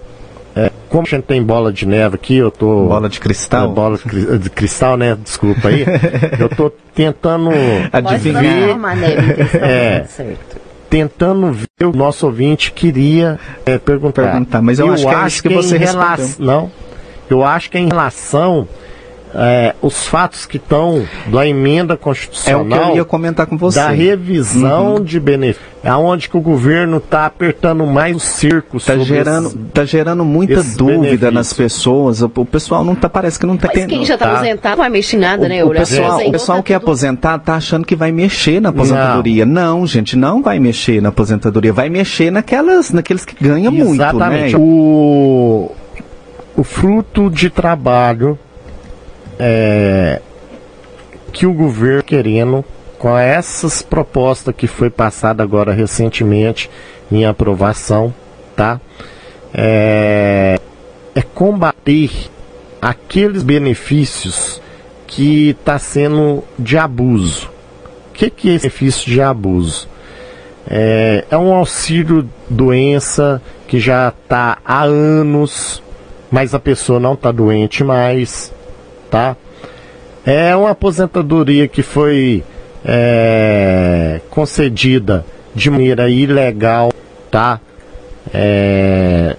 é, 0.54 0.70
como 0.88 1.06
a 1.06 1.10
gente 1.10 1.24
tem 1.24 1.42
bola 1.42 1.70
de 1.70 1.86
neve 1.86 2.14
aqui, 2.14 2.36
eu 2.36 2.50
tô. 2.50 2.86
Bola 2.86 3.10
de 3.10 3.20
cristal? 3.20 3.66
É, 3.66 3.74
bola 3.74 3.98
de, 3.98 4.38
de, 4.38 4.48
cristal, 4.48 4.96
né? 4.96 5.14
Desculpa 5.22 5.68
aí. 5.68 5.84
eu 6.40 6.48
tô 6.48 6.70
tentando 6.94 7.50
adivinhar. 7.92 8.78
Neve, 8.96 9.42
é, 9.60 10.04
certo 10.08 10.65
tentando 10.96 11.52
ver 11.52 11.84
o 11.84 11.92
nosso 11.92 12.24
ouvinte 12.24 12.72
queria 12.72 13.38
é, 13.66 13.76
perguntar. 13.76 14.22
perguntar. 14.22 14.62
Mas 14.62 14.78
eu, 14.78 14.86
eu 14.86 14.92
acho, 14.94 15.08
acho 15.08 15.42
que, 15.42 15.48
é 15.48 15.50
que, 15.50 15.56
você 15.56 15.76
relação, 15.76 16.34
Não, 16.38 16.70
eu 17.28 17.44
acho 17.44 17.70
que 17.70 17.76
é 17.76 17.80
em 17.80 17.88
relação 17.88 18.66
é, 19.34 19.74
os 19.82 20.06
fatos 20.06 20.46
que 20.46 20.56
estão 20.56 21.06
da 21.26 21.46
emenda 21.46 21.96
constitucional. 21.96 22.60
É 22.60 22.64
o 22.64 22.68
que 22.68 22.90
eu 22.90 22.96
ia 22.96 23.04
comentar 23.04 23.46
com 23.46 23.56
você. 23.56 23.78
Da 23.78 23.88
revisão 23.88 24.94
uhum. 24.94 25.04
de 25.04 25.20
benefícios. 25.20 25.76
Aonde 25.84 26.28
que 26.28 26.36
o 26.36 26.40
governo 26.40 26.96
está 26.96 27.26
apertando 27.26 27.86
mais 27.86 28.16
o 28.16 28.18
circo 28.18 28.78
Está 28.78 28.98
gerando, 28.98 29.48
esse, 29.48 29.58
tá 29.72 29.84
gerando 29.84 30.24
muita 30.24 30.60
dúvida 30.62 31.30
nas 31.30 31.52
pessoas. 31.52 32.22
O, 32.22 32.30
o, 32.34 32.44
pessoal 32.44 32.84
não 32.84 32.94
tá, 32.94 33.08
parece 33.08 33.38
que 33.38 33.46
não 33.46 33.54
está 33.54 33.68
tendo. 33.68 33.88
quem 33.88 34.04
já 34.04 34.14
está 34.14 34.26
tá. 34.26 34.32
aposentado 34.32 34.76
não 34.76 34.82
vai 34.82 34.90
mexer 34.90 35.16
nada, 35.16 35.44
o, 35.44 35.48
né? 35.48 35.64
O 35.64 35.70
pessoal, 35.70 36.18
o 36.26 36.32
pessoal 36.32 36.62
que 36.62 36.72
é 36.72 36.76
aposentado 36.76 37.42
está 37.42 37.54
achando 37.54 37.86
que 37.86 37.94
vai 37.94 38.10
mexer 38.10 38.60
na 38.60 38.70
aposentadoria. 38.70 39.46
Não. 39.46 39.80
não. 39.80 39.86
gente, 39.86 40.16
não 40.16 40.42
vai 40.42 40.58
mexer 40.58 41.00
na 41.00 41.10
aposentadoria. 41.10 41.72
Vai 41.72 41.88
mexer 41.88 42.32
naquelas, 42.32 42.90
naqueles 42.90 43.24
que 43.24 43.36
ganham 43.42 43.72
Exatamente. 43.72 44.56
muito, 44.56 44.58
né? 44.58 44.58
O, 44.58 45.70
o 46.56 46.64
fruto 46.64 47.30
de 47.30 47.48
trabalho 47.48 48.36
é, 49.38 50.20
que 51.32 51.46
o 51.46 51.52
governo 51.52 52.02
querendo 52.02 52.64
com 52.98 53.16
essas 53.16 53.82
propostas 53.82 54.54
que 54.56 54.66
foi 54.66 54.90
passada 54.90 55.42
agora 55.42 55.72
recentemente 55.72 56.70
em 57.12 57.24
aprovação, 57.24 58.12
tá? 58.54 58.80
É, 59.52 60.58
é 61.14 61.22
combater 61.22 62.10
aqueles 62.80 63.42
benefícios 63.42 64.60
que 65.06 65.50
está 65.50 65.78
sendo 65.78 66.42
de 66.58 66.76
abuso. 66.78 67.48
O 68.10 68.12
que, 68.14 68.30
que 68.30 68.50
é 68.50 68.58
benefício 68.58 69.10
de 69.10 69.20
abuso? 69.20 69.88
É, 70.68 71.24
é 71.30 71.38
um 71.38 71.52
auxílio 71.52 72.28
doença 72.50 73.40
que 73.68 73.78
já 73.78 74.08
está 74.08 74.58
há 74.64 74.82
anos, 74.82 75.82
mas 76.30 76.54
a 76.54 76.58
pessoa 76.58 76.98
não 76.98 77.14
está 77.14 77.30
doente 77.30 77.84
mais 77.84 78.52
tá? 79.16 79.34
É 80.26 80.54
uma 80.54 80.72
aposentadoria 80.72 81.66
que 81.66 81.82
foi 81.82 82.44
é, 82.84 84.20
concedida 84.28 85.24
de 85.54 85.70
maneira 85.70 86.10
ilegal, 86.10 86.92
tá? 87.30 87.58
É, 88.34 89.34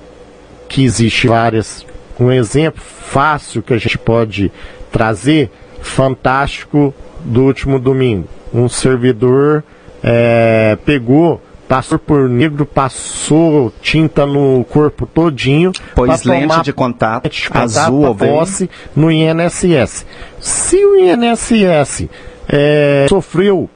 que 0.68 0.84
existe 0.84 1.28
várias. 1.28 1.86
Um 2.20 2.32
exemplo 2.32 2.82
fácil 2.82 3.62
que 3.62 3.74
a 3.74 3.78
gente 3.78 4.00
pode 4.00 4.52
trazer, 4.92 5.52
fantástico, 5.80 6.92
do 7.24 7.44
último 7.44 7.78
domingo. 7.78 8.28
Um 8.52 8.68
servidor 8.68 9.63
é, 10.02 10.76
pegou 10.84 11.40
passou 11.67 11.99
por 11.99 12.30
negro, 12.30 12.65
passou 12.65 13.73
tinta 13.82 14.25
no 14.25 14.63
corpo 14.69 15.06
todinho. 15.06 15.71
Pôs 15.93 16.23
lente 16.23 16.62
de 16.63 16.73
contato, 16.73 17.30
de 17.30 17.49
contato 17.49 17.63
azul 17.63 18.15
posse 18.15 18.69
no 18.95 19.12
INSS. 19.12 20.06
Se 20.39 20.77
o 20.77 20.95
INSS 20.95 22.08
é, 22.47 23.06
sofreu 23.10 23.69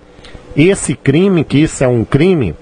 esse 0.55 0.95
crime, 0.95 1.43
que 1.43 1.59
isso 1.59 1.83
é 1.83 1.87
um 1.87 2.03
crime, 2.03 2.55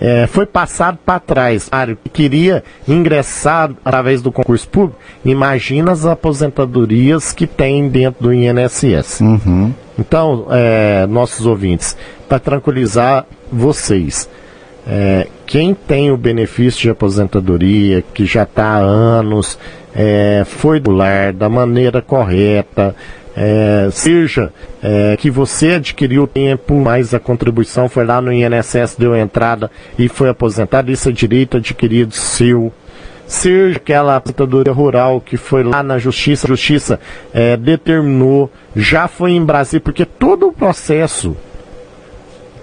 é, 0.00 0.26
foi 0.26 0.46
passado 0.46 0.98
para 1.04 1.20
trás. 1.20 1.68
Que 2.02 2.10
queria 2.10 2.62
ingressar 2.86 3.70
através 3.84 4.22
do 4.22 4.32
concurso 4.32 4.68
público, 4.68 4.98
imagina 5.24 5.92
as 5.92 6.04
aposentadorias 6.04 7.32
que 7.32 7.46
tem 7.46 7.88
dentro 7.88 8.24
do 8.24 8.32
INSS. 8.32 9.20
Uhum. 9.20 9.72
Então, 9.98 10.46
é, 10.50 11.06
nossos 11.06 11.44
ouvintes, 11.44 11.96
para 12.28 12.38
tranquilizar 12.38 13.26
vocês, 13.50 14.28
é, 14.86 15.26
quem 15.46 15.74
tem 15.74 16.10
o 16.10 16.16
benefício 16.16 16.80
de 16.82 16.90
aposentadoria, 16.90 18.02
que 18.14 18.24
já 18.24 18.42
está 18.42 18.64
há 18.64 18.78
anos, 18.78 19.58
é, 19.94 20.44
foi 20.46 20.78
do 20.80 20.90
lar 20.90 21.32
da 21.32 21.48
maneira 21.48 22.00
correta, 22.00 22.94
é, 23.36 23.88
seja 23.92 24.52
é, 24.82 25.16
que 25.16 25.30
você 25.30 25.74
adquiriu 25.74 26.26
tempo, 26.26 26.74
mas 26.74 27.14
a 27.14 27.20
contribuição 27.20 27.88
foi 27.88 28.04
lá 28.04 28.20
no 28.20 28.32
INSS, 28.32 28.96
deu 28.98 29.16
entrada 29.16 29.70
e 29.98 30.08
foi 30.08 30.28
aposentado, 30.28 30.90
isso 30.90 31.08
é 31.08 31.12
direito 31.12 31.56
adquirido 31.56 32.12
seu. 32.14 32.72
Seja 33.26 33.76
aquela 33.76 34.16
aposentadoria 34.16 34.72
rural 34.72 35.20
que 35.20 35.36
foi 35.36 35.62
lá 35.62 35.82
na 35.82 35.98
justiça, 35.98 36.46
a 36.46 36.48
justiça 36.48 36.98
é, 37.32 37.56
determinou, 37.56 38.50
já 38.74 39.06
foi 39.06 39.32
em 39.32 39.44
Brasília, 39.44 39.82
porque 39.82 40.04
todo 40.04 40.48
o 40.48 40.52
processo 40.52 41.36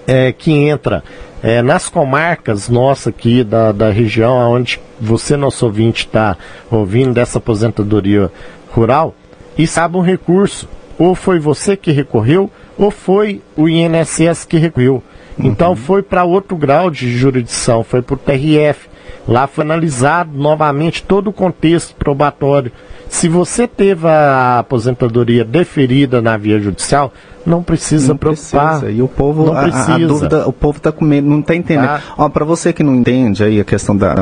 é, 0.06 0.32
que 0.32 0.52
entra 0.52 1.02
é, 1.42 1.62
nas 1.62 1.88
comarcas 1.88 2.68
nossa 2.68 3.10
aqui 3.10 3.44
da, 3.44 3.72
da 3.72 3.90
região, 3.90 4.36
onde 4.52 4.80
você, 5.00 5.36
nosso 5.36 5.66
ouvinte, 5.66 6.06
está 6.06 6.36
ouvindo 6.70 7.12
dessa 7.12 7.38
aposentadoria 7.38 8.30
rural, 8.70 9.14
e 9.56 9.66
sabe 9.66 9.96
um 9.96 10.02
recurso. 10.02 10.68
Ou 10.98 11.14
foi 11.14 11.38
você 11.38 11.76
que 11.76 11.92
recorreu, 11.92 12.50
ou 12.78 12.90
foi 12.90 13.42
o 13.54 13.68
INSS 13.68 14.44
que 14.46 14.56
recorreu. 14.56 15.02
Uhum. 15.38 15.46
Então 15.46 15.76
foi 15.76 16.02
para 16.02 16.24
outro 16.24 16.56
grau 16.56 16.90
de 16.90 17.16
jurisdição, 17.16 17.84
foi 17.84 18.00
para 18.00 18.14
o 18.14 18.18
TRF. 18.18 18.88
Lá 19.28 19.46
foi 19.46 19.64
analisado 19.64 20.30
novamente 20.32 21.02
todo 21.02 21.28
o 21.28 21.32
contexto 21.32 21.94
probatório. 21.96 22.72
Se 23.08 23.28
você 23.28 23.66
teve 23.66 24.06
a 24.08 24.60
aposentadoria 24.60 25.44
deferida 25.44 26.22
na 26.22 26.36
via 26.36 26.58
judicial, 26.58 27.12
não 27.46 27.62
precisa 27.62 28.08
não 28.08 28.16
preocupar. 28.16 28.80
Precisa. 28.80 28.90
E 28.90 29.00
o 29.00 29.08
povo, 29.08 29.52
a, 29.52 29.64
a, 29.64 29.98
dúvida, 29.98 30.48
o 30.48 30.52
povo 30.52 30.78
está 30.78 30.90
com 30.90 31.04
medo, 31.04 31.28
não 31.28 31.40
está 31.40 31.54
entendendo. 31.54 31.86
Tá. 31.86 32.02
Ó, 32.18 32.28
para 32.28 32.44
você 32.44 32.72
que 32.72 32.82
não 32.82 32.96
entende 32.96 33.44
aí 33.44 33.60
a 33.60 33.64
questão 33.64 33.96
da, 33.96 34.14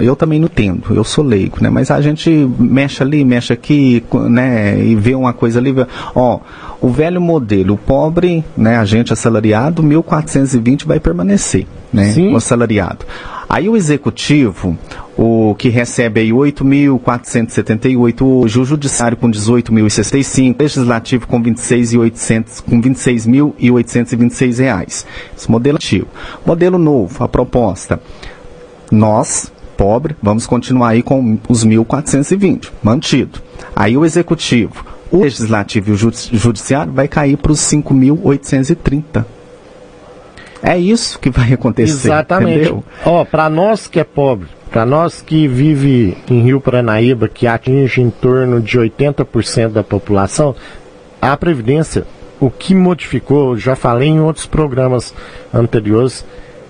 eu 0.00 0.16
também 0.16 0.38
não 0.38 0.46
entendo. 0.46 0.94
Eu 0.94 1.04
sou 1.04 1.22
leigo, 1.22 1.58
né? 1.60 1.68
Mas 1.68 1.90
a 1.90 2.00
gente 2.00 2.30
mexe 2.58 3.02
ali, 3.02 3.24
mexe 3.24 3.52
aqui, 3.52 4.02
né? 4.28 4.82
E 4.82 4.96
vê 4.96 5.14
uma 5.14 5.32
coisa 5.34 5.58
ali, 5.58 5.74
ó, 6.14 6.40
o 6.80 6.88
velho 6.88 7.20
modelo, 7.20 7.74
o 7.74 7.78
pobre, 7.78 8.42
né? 8.56 8.78
A 8.78 8.84
gente 8.84 9.12
assalariado, 9.12 9.82
1.420 9.82 10.86
vai 10.86 10.98
permanecer, 10.98 11.66
né? 11.92 12.06
Sim. 12.06 12.32
O 12.32 12.36
assalariado. 12.36 13.04
Aí 13.48 13.68
o 13.68 13.76
executivo, 13.76 14.78
o 15.16 15.54
que 15.56 15.68
recebe 15.68 16.20
aí 16.20 16.30
8.478 16.30 18.22
hoje, 18.22 18.58
o 18.58 18.64
judiciário 18.64 19.16
com 19.16 19.30
18.065, 19.30 20.54
o 20.54 20.62
legislativo 20.62 21.26
com 21.26 21.42
26.800, 21.42 22.62
com 22.62 22.80
26.826 22.80 24.58
reais. 24.58 25.06
Esse 25.36 25.50
modelo 25.50 25.76
ativo. 25.76 26.06
Modelo 26.46 26.78
novo, 26.78 27.22
a 27.22 27.28
proposta. 27.28 28.00
Nós, 28.90 29.52
pobre, 29.76 30.16
vamos 30.22 30.46
continuar 30.46 30.88
aí 30.90 31.02
com 31.02 31.38
os 31.48 31.64
1.420, 31.64 32.70
mantido. 32.82 33.40
Aí 33.76 33.96
o 33.96 34.04
executivo, 34.04 34.84
o 35.10 35.18
legislativo 35.18 35.90
e 35.90 35.92
o 35.92 35.96
judiciário 35.96 36.92
vai 36.92 37.06
cair 37.08 37.36
para 37.36 37.52
os 37.52 37.60
5.830. 37.60 39.24
É 40.62 40.78
isso 40.78 41.18
que 41.18 41.28
vai 41.28 41.52
acontecer. 41.52 42.08
Exatamente. 42.08 42.72
Ó, 43.04 43.24
para 43.24 43.50
nós 43.50 43.88
que 43.88 43.98
é 43.98 44.04
pobre, 44.04 44.46
para 44.72 44.86
nós 44.86 45.20
que 45.20 45.46
vive 45.46 46.16
em 46.30 46.40
Rio 46.40 46.58
Paranaíba, 46.58 47.28
que 47.28 47.46
atinge 47.46 48.00
em 48.00 48.08
torno 48.08 48.58
de 48.58 48.78
80% 48.78 49.68
da 49.68 49.84
população, 49.84 50.56
a 51.20 51.36
previdência, 51.36 52.06
o 52.40 52.50
que 52.50 52.74
modificou, 52.74 53.54
já 53.54 53.76
falei 53.76 54.08
em 54.08 54.20
outros 54.20 54.46
programas 54.46 55.14
anteriores, 55.52 56.24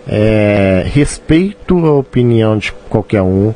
é, 0.08 0.82
respeito 0.84 1.86
a 1.86 1.92
opinião 1.92 2.58
de 2.58 2.72
qualquer 2.90 3.22
um, 3.22 3.54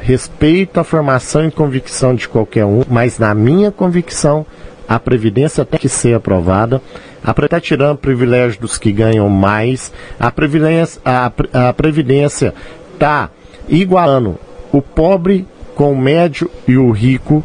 respeito 0.00 0.80
a 0.80 0.84
formação 0.84 1.46
e 1.46 1.50
convicção 1.50 2.14
de 2.14 2.26
qualquer 2.26 2.64
um, 2.64 2.82
mas 2.88 3.18
na 3.18 3.34
minha 3.34 3.70
convicção, 3.70 4.46
a 4.88 4.98
previdência 4.98 5.66
tem 5.66 5.78
que 5.78 5.88
ser 5.88 6.14
aprovada. 6.14 6.80
A 7.22 7.30
está 7.30 7.60
tirando 7.60 7.98
privilégio 7.98 8.58
dos 8.58 8.78
que 8.78 8.90
ganham 8.90 9.28
mais, 9.28 9.92
a 10.18 10.30
previdência 10.30 11.00
a, 11.04 11.30
a 11.68 11.72
previdência 11.74 12.54
está 12.94 13.30
igualando 13.68 14.38
o 14.72 14.80
pobre 14.80 15.46
com 15.74 15.92
o 15.92 15.96
médio 15.96 16.50
e 16.66 16.76
o 16.76 16.90
rico. 16.90 17.44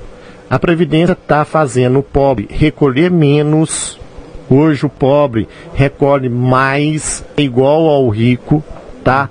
A 0.50 0.58
previdência 0.58 1.14
está 1.14 1.44
fazendo 1.44 2.00
o 2.00 2.04
pobre 2.04 2.48
recolher 2.50 3.12
menos. 3.12 4.00
Hoje 4.50 4.86
o 4.86 4.90
pobre 4.90 5.48
recolhe 5.74 6.30
mais, 6.30 7.24
igual 7.38 7.88
ao 7.88 8.08
rico, 8.08 8.64
tá? 9.04 9.30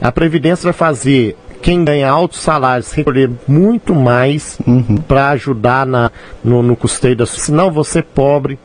A 0.00 0.10
previdência 0.10 0.64
vai 0.64 0.72
fazer 0.72 1.36
quem 1.62 1.84
ganha 1.84 2.08
altos 2.08 2.40
salários 2.40 2.92
recolher 2.92 3.30
muito 3.46 3.94
mais 3.94 4.58
uhum. 4.66 4.96
para 5.08 5.30
ajudar 5.30 5.86
na, 5.86 6.10
no, 6.44 6.62
no 6.62 6.76
custeio 6.76 7.16
da 7.16 7.26
Senão 7.26 7.70
você 7.70 8.02
pobre, 8.02 8.58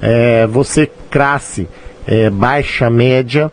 é, 0.00 0.46
você 0.46 0.90
classe 1.10 1.68
é, 2.06 2.30
baixa, 2.30 2.90
média, 2.90 3.50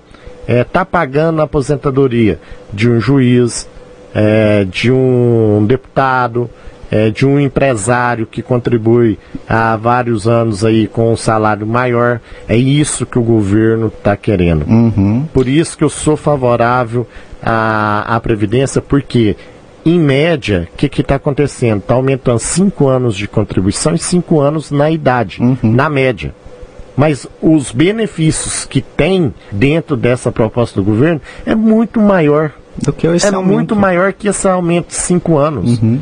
está 0.52 0.60
é, 0.60 0.64
tá 0.64 0.86
pagando 0.86 1.42
a 1.42 1.46
aposentadoria 1.46 2.40
de 2.74 2.90
um 2.90 3.00
juiz, 3.00 3.68
é, 4.14 4.66
de 4.66 4.92
um 4.92 5.66
deputado, 5.66 6.50
é, 6.92 7.10
de 7.10 7.26
um 7.26 7.40
empresário 7.40 8.26
que 8.26 8.42
contribui 8.42 9.18
há 9.48 9.78
vários 9.78 10.28
anos 10.28 10.66
aí 10.66 10.88
com 10.88 11.14
um 11.14 11.16
salário 11.16 11.66
maior. 11.66 12.20
É 12.48 12.58
isso 12.58 13.06
que 13.06 13.18
o 13.18 13.24
governo 13.24 13.88
está 13.88 14.18
querendo. 14.18 14.66
Uhum. 14.68 15.26
Por 15.34 15.48
isso 15.48 15.78
que 15.78 15.84
eu 15.84 15.90
sou 15.90 16.18
favorável 16.18 17.08
à, 17.42 18.16
à 18.16 18.20
Previdência, 18.20 18.82
porque 18.82 19.38
em 19.86 20.00
média, 20.00 20.68
o 20.72 20.76
que 20.76 21.02
está 21.02 21.16
acontecendo? 21.16 21.80
Está 21.80 21.96
aumentando 21.96 22.40
cinco 22.40 22.88
anos 22.88 23.16
de 23.16 23.28
contribuição 23.28 23.96
e 23.96 23.98
cinco 23.98 24.40
anos 24.40 24.70
na 24.70 24.92
idade, 24.92 25.42
uhum. 25.42 25.58
na 25.64 25.90
média. 25.90 26.36
Mas 27.02 27.26
os 27.42 27.72
benefícios 27.72 28.64
que 28.64 28.80
tem 28.80 29.34
dentro 29.52 29.98
dessa 29.98 30.32
proposta 30.32 30.80
do 30.80 30.86
governo 30.86 31.20
é 31.44 31.56
muito 31.56 32.00
maior. 32.00 32.52
Do 32.78 32.94
que 32.94 33.08
esse 33.08 33.26
é 33.26 33.34
aumento. 33.34 33.52
muito 33.52 33.76
maior 33.76 34.14
que 34.14 34.28
esse 34.28 34.48
aumento 34.48 34.90
de 34.90 34.96
cinco 34.96 35.38
anos. 35.38 35.82
Uhum 35.82 36.00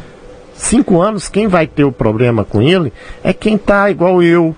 cinco 0.60 1.02
anos, 1.02 1.30
quem 1.30 1.48
vai 1.48 1.66
ter 1.66 1.86
o 1.86 1.92
problema 1.92 2.44
com 2.44 2.62
ele 2.62 2.92
é 3.24 3.32
quem 3.34 3.56
está 3.56 3.90
igual 3.90 4.22
eu, 4.22 4.54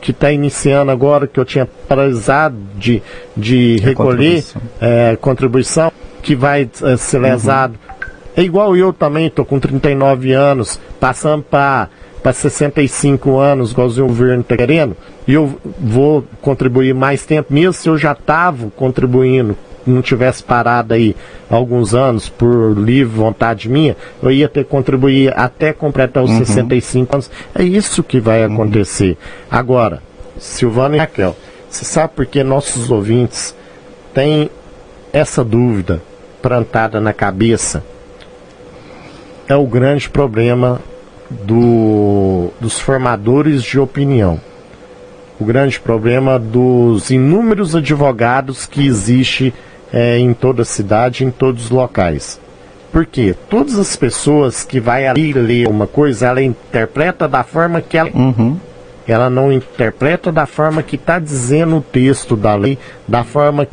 que 0.00 0.12
está 0.12 0.30
iniciando 0.30 0.92
agora, 0.92 1.26
que 1.26 1.38
eu 1.38 1.44
tinha 1.44 1.66
paralisado 1.88 2.56
de, 2.76 3.02
de 3.36 3.78
recolher 3.78 4.44
contribuição. 4.44 4.62
É, 4.80 5.16
contribuição, 5.20 5.92
que 6.22 6.36
vai 6.36 6.70
é, 6.82 6.96
ser 6.96 7.18
lesado. 7.18 7.74
Uhum. 7.74 7.98
É 8.36 8.42
igual 8.42 8.76
eu 8.76 8.92
também, 8.92 9.26
estou 9.26 9.44
com 9.44 9.58
39 9.58 10.32
anos, 10.32 10.80
passando 11.00 11.42
para 11.42 11.88
para 12.22 12.32
65 12.32 13.38
anos, 13.38 13.72
igualzinho 13.72 14.06
o 14.06 14.08
governo 14.08 14.40
está 14.40 14.56
querendo, 14.56 14.96
e 15.26 15.34
eu 15.34 15.58
vou 15.78 16.24
contribuir 16.40 16.94
mais 16.94 17.24
tempo, 17.24 17.52
mesmo 17.52 17.72
se 17.72 17.88
eu 17.88 17.96
já 17.96 18.12
estava 18.12 18.70
contribuindo 18.70 19.56
não 19.88 20.02
tivesse 20.02 20.42
parado 20.42 20.94
aí 20.94 21.16
alguns 21.50 21.94
anos 21.94 22.28
por 22.28 22.76
livre 22.76 23.16
vontade 23.16 23.68
minha, 23.68 23.96
eu 24.22 24.30
ia 24.30 24.48
ter 24.48 24.64
que 24.64 24.70
contribuir 24.70 25.32
até 25.36 25.72
completar 25.72 26.22
os 26.22 26.30
uhum. 26.30 26.44
65 26.44 27.16
anos. 27.16 27.30
É 27.54 27.62
isso 27.62 28.02
que 28.02 28.20
vai 28.20 28.46
uhum. 28.46 28.54
acontecer. 28.54 29.16
Agora, 29.50 30.02
Silvana 30.38 30.96
e 30.96 30.98
Raquel, 30.98 31.34
você 31.68 31.84
sabe 31.84 32.12
por 32.14 32.26
que 32.26 32.42
nossos 32.42 32.90
ouvintes 32.90 33.54
têm 34.14 34.50
essa 35.12 35.42
dúvida 35.42 36.02
plantada 36.42 37.00
na 37.00 37.12
cabeça? 37.12 37.82
É 39.48 39.56
o 39.56 39.66
grande 39.66 40.10
problema 40.10 40.80
do, 41.30 42.50
dos 42.60 42.78
formadores 42.78 43.62
de 43.62 43.78
opinião 43.78 44.40
o 45.40 45.44
grande 45.44 45.78
problema 45.78 46.38
dos 46.38 47.10
inúmeros 47.10 47.76
advogados 47.76 48.66
que 48.66 48.84
existe 48.84 49.54
é, 49.92 50.18
em 50.18 50.34
toda 50.34 50.62
a 50.62 50.64
cidade, 50.64 51.24
em 51.24 51.30
todos 51.30 51.66
os 51.66 51.70
locais. 51.70 52.40
Porque 52.90 53.34
todas 53.48 53.78
as 53.78 53.94
pessoas 53.94 54.64
que 54.64 54.80
vai 54.80 55.06
ali 55.06 55.32
ler 55.32 55.68
uma 55.68 55.86
coisa, 55.86 56.26
ela 56.26 56.42
interpreta 56.42 57.28
da 57.28 57.44
forma 57.44 57.80
que 57.80 57.96
ela. 57.96 58.10
Uhum. 58.12 58.58
Ela 59.06 59.30
não 59.30 59.50
interpreta 59.50 60.30
da 60.30 60.44
forma 60.44 60.82
que 60.82 60.96
está 60.96 61.18
dizendo 61.18 61.78
o 61.78 61.80
texto 61.80 62.36
da 62.36 62.54
lei, 62.54 62.78
da 63.06 63.24
forma 63.24 63.66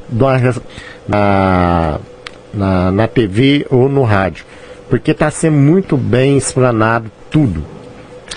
na, 1.05 1.99
na, 2.53 2.91
na 2.91 3.07
TV 3.07 3.65
ou 3.69 3.89
no 3.89 4.03
rádio. 4.03 4.45
Porque 4.89 5.11
está 5.11 5.29
sendo 5.29 5.57
muito 5.57 5.97
bem 5.97 6.37
explanado 6.37 7.11
tudo 7.35 7.74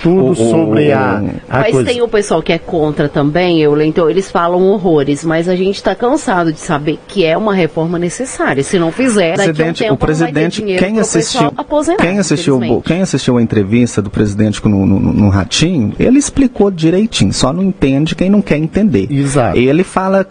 tudo 0.02 0.30
o, 0.30 0.34
sobre 0.34 0.92
a, 0.92 1.22
a 1.48 1.58
Mas 1.58 1.72
coisa. 1.72 1.90
tem 1.90 2.02
o 2.02 2.08
pessoal 2.08 2.42
que 2.42 2.52
é 2.52 2.58
contra 2.58 3.08
também, 3.08 3.60
eu 3.60 3.78
então 3.82 4.08
eles 4.08 4.30
falam 4.30 4.62
horrores, 4.62 5.24
mas 5.24 5.48
a 5.48 5.56
gente 5.56 5.76
está 5.76 5.94
cansado 5.94 6.52
de 6.52 6.60
saber 6.60 6.98
que 7.06 7.24
é 7.24 7.36
uma 7.36 7.54
reforma 7.54 7.98
necessária. 7.98 8.62
Se 8.62 8.78
não 8.78 8.90
fizer, 8.92 9.34
presidente, 9.34 9.84
um 9.84 9.92
o 9.92 9.96
presidente, 9.96 10.62
quem 10.62 10.98
assistiu, 10.98 11.52
quem 11.98 12.18
assistiu, 12.18 12.82
quem 12.84 13.02
assistiu 13.02 13.36
a 13.38 13.42
entrevista 13.42 14.02
do 14.02 14.10
presidente 14.10 14.64
no, 14.64 14.86
no, 14.86 14.98
no, 15.00 15.28
Ratinho, 15.28 15.92
ele 15.98 16.18
explicou 16.18 16.70
direitinho, 16.70 17.32
só 17.32 17.52
não 17.52 17.62
entende 17.62 18.14
quem 18.14 18.30
não 18.30 18.42
quer 18.42 18.58
entender. 18.58 19.10
Exato. 19.10 19.58
Ele 19.58 19.84
fala 19.84 20.26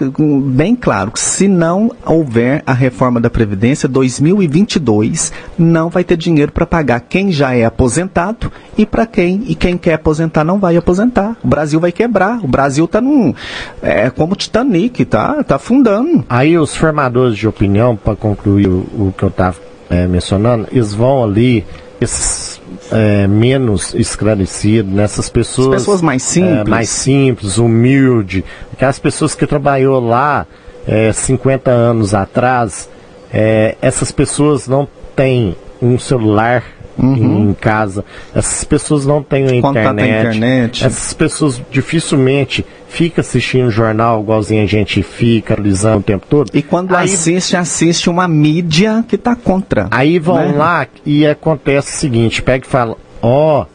bem 0.46 0.76
claro 0.76 1.12
que 1.12 1.20
se 1.20 1.48
não 1.48 1.92
houver 2.06 2.62
a 2.66 2.74
reforma 2.74 3.20
da 3.20 3.30
previdência 3.30 3.88
2022, 3.88 5.32
não 5.58 5.90
vai 5.90 6.04
ter 6.04 6.18
dinheiro 6.18 6.52
para 6.52 6.66
pagar 6.66 7.02
quem 7.02 7.32
já 7.32 7.54
é 7.54 7.66
aposentado 7.66 8.52
e 8.78 8.86
para 8.86 9.06
quem 9.06 9.44
e 9.48 9.56
quem 9.58 9.78
quer 9.78 9.94
aposentar 9.94 10.44
não 10.44 10.60
vai 10.60 10.78
aposentar. 10.78 11.36
O 11.44 11.48
Brasil 11.48 11.80
vai 11.80 11.92
quebrar. 11.92 12.40
O 12.44 12.48
Brasil 12.48 12.86
está 12.86 13.02
num. 13.02 13.34
É 13.82 14.10
como 14.10 14.36
Titanic, 14.36 15.04
tá? 15.06 15.44
Tá 15.44 15.56
afundando. 15.56 16.24
Aí 16.30 16.58
os 16.58 16.76
formadores 16.76 17.38
de 17.38 17.48
opinião, 17.48 17.96
para 17.96 18.16
concluir 18.16 18.68
o, 18.68 18.80
o, 18.80 19.14
que 19.18 19.24
eu 19.24 19.30
estava 19.30 19.58
é, 19.90 20.08
mencionando, 20.08 20.68
eles 20.72 20.94
vão 20.94 21.24
ali. 21.24 21.66
Esses, 22.00 22.62
é, 22.92 23.26
menos 23.26 23.94
esclarecidos, 23.96 24.94
nessas 24.94 25.30
pessoas, 25.30 25.70
As 25.70 25.82
pessoas 25.82 26.02
mais 26.02 26.22
simples, 26.22 26.68
é, 26.68 26.70
mais 26.70 26.90
simples, 26.90 27.58
humilde, 27.58 28.46
aquelas 28.72 29.00
pessoas 29.00 29.34
que 29.34 29.48
trabalhou 29.48 30.00
lá 30.00 30.46
é, 30.88 31.12
50 31.12 31.70
anos 31.70 32.14
atrás, 32.14 32.90
é, 33.34 33.76
essas 33.82 34.12
pessoas 34.12 34.68
não 34.68 34.88
têm 35.16 35.56
um 35.82 36.00
celular 36.00 36.64
uhum. 36.98 37.50
em 37.50 37.54
casa. 37.54 38.04
Essas 38.34 38.64
pessoas 38.64 39.06
não 39.06 39.22
têm 39.22 39.58
internet. 39.58 40.28
internet. 40.28 40.86
Essas 40.86 41.14
pessoas 41.14 41.62
dificilmente 41.72 42.66
ficam 42.88 43.22
assistindo 43.22 43.70
jornal 43.70 44.22
igualzinho 44.22 44.64
a 44.64 44.68
gente 44.68 45.04
fica, 45.04 45.54
alisando 45.54 46.00
o 46.00 46.04
tempo 46.04 46.26
todo. 46.28 46.52
E 46.54 46.62
quando 46.62 46.96
aí, 46.96 47.06
assiste, 47.06 47.56
assiste 47.56 48.10
uma 48.10 48.28
mídia 48.28 49.04
que 49.08 49.16
está 49.16 49.36
contra. 49.36 49.88
Aí 49.92 50.20
vão 50.20 50.52
né? 50.52 50.58
lá 50.58 50.88
e 51.06 51.26
acontece 51.26 51.94
o 51.94 51.98
seguinte, 51.98 52.42
pega 52.42 52.66
e 52.66 52.70
fala, 52.70 52.96
ó, 53.22 53.62
oh, 53.62 53.66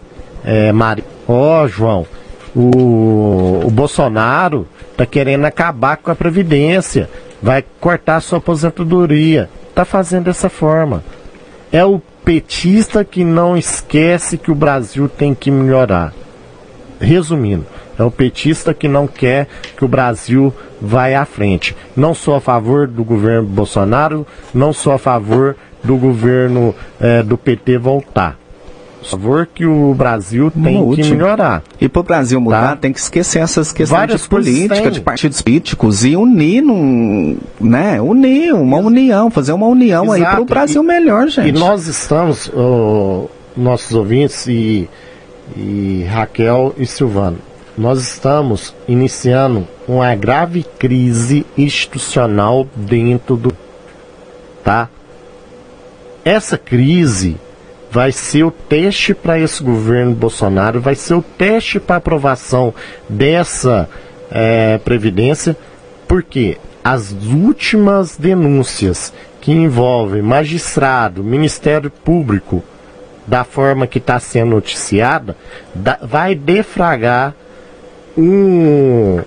é, 0.45 0.73
Mari, 0.73 1.05
ó, 1.29 1.63
oh, 1.63 1.69
João, 1.69 2.07
o, 2.55 3.63
o 3.65 3.71
Bolsonaro 3.71 4.67
está 4.91 5.07
querendo 5.07 5.45
acabar 5.45 5.97
com 5.97 6.11
a 6.11 6.15
Previdência, 6.15 7.09
vai 7.43 7.65
cortar 7.81 8.21
sua 8.21 8.39
aposentadoria. 8.39 9.49
Está 9.69 9.87
fazendo 9.87 10.25
dessa 10.25 10.51
forma. 10.51 11.03
É 11.73 11.83
o 11.83 12.01
petista 12.33 13.05
que 13.05 13.25
não 13.25 13.59
esquece 13.59 14.38
que 14.38 14.51
o 14.51 14.55
Brasil 14.55 15.07
tem 15.07 15.35
que 15.35 15.51
melhorar. 15.51 16.14
Resumindo, 16.99 17.66
é 17.99 18.03
o 18.03 18.11
petista 18.11 18.73
que 18.73 18.88
não 18.88 19.07
quer 19.07 19.47
que 19.77 19.85
o 19.85 19.88
Brasil 19.88 20.55
vá 20.81 21.09
à 21.09 21.27
frente. 21.27 21.77
Não 21.95 22.14
sou 22.14 22.35
a 22.35 22.40
favor 22.40 22.88
do 22.88 23.05
governo 23.05 23.47
Bolsonaro, 23.47 24.27
não 24.55 24.73
sou 24.73 24.95
a 24.95 24.99
favor 24.99 25.57
do 25.85 25.95
governo 25.99 26.75
é, 26.99 27.23
do 27.23 27.37
PT 27.37 27.77
voltar 27.77 28.41
favor 29.05 29.47
que 29.47 29.65
o 29.65 29.95
Brasil 29.95 30.51
tem 30.51 30.79
Mude. 30.79 31.03
que 31.03 31.11
melhorar. 31.11 31.62
E 31.81 31.88
para 31.88 32.01
o 32.01 32.03
Brasil 32.03 32.41
mudar, 32.41 32.71
tá? 32.71 32.77
tem 32.77 32.93
que 32.93 32.99
esquecer 32.99 33.41
essas 33.41 33.73
questões 33.73 33.99
Várias 33.99 34.23
de 34.23 34.29
política, 34.29 34.91
de 34.91 35.01
partidos 35.01 35.43
políticos 35.43 36.05
e 36.05 36.17
unir, 36.17 36.62
num, 36.62 37.37
né? 37.61 38.01
Unir, 38.01 38.55
uma 38.55 38.79
união, 38.79 39.31
fazer 39.31 39.53
uma 39.53 39.67
união 39.67 40.05
Exato. 40.05 40.23
aí 40.23 40.31
para 40.31 40.41
o 40.41 40.45
Brasil 40.45 40.83
e, 40.83 40.87
melhor, 40.87 41.29
gente. 41.29 41.49
E 41.49 41.53
nós 41.53 41.87
estamos, 41.87 42.51
oh, 42.55 43.29
nossos 43.57 43.95
ouvintes 43.95 44.47
e, 44.47 44.88
e 45.57 46.07
Raquel 46.09 46.75
e 46.79 46.87
Silvano, 46.87 47.38
nós 47.77 48.01
estamos 48.01 48.75
iniciando 48.87 49.67
uma 49.88 50.15
grave 50.15 50.65
crise 50.79 51.47
institucional 51.57 52.67
dentro 52.77 53.37
do. 53.37 53.53
Tá? 54.62 54.88
Essa 56.25 56.57
crise 56.57 57.37
vai 57.92 58.11
ser 58.11 58.42
o 58.42 58.50
teste 58.50 59.12
para 59.12 59.38
esse 59.38 59.62
governo 59.62 60.14
Bolsonaro, 60.14 60.81
vai 60.81 60.94
ser 60.94 61.12
o 61.12 61.20
teste 61.20 61.78
para 61.78 61.96
aprovação 61.96 62.72
dessa 63.07 63.87
é, 64.31 64.78
previdência, 64.78 65.55
porque 66.09 66.57
as 66.83 67.12
últimas 67.12 68.16
denúncias 68.16 69.12
que 69.42 69.52
envolvem 69.52 70.22
magistrado, 70.22 71.22
Ministério 71.22 71.90
Público, 71.90 72.64
da 73.26 73.45
forma 73.45 73.86
que 73.86 73.99
está 73.99 74.18
sendo 74.18 74.53
noticiada, 74.53 75.36
da, 75.74 75.99
vai 76.01 76.34
defragar 76.34 77.34
um, 78.16 79.20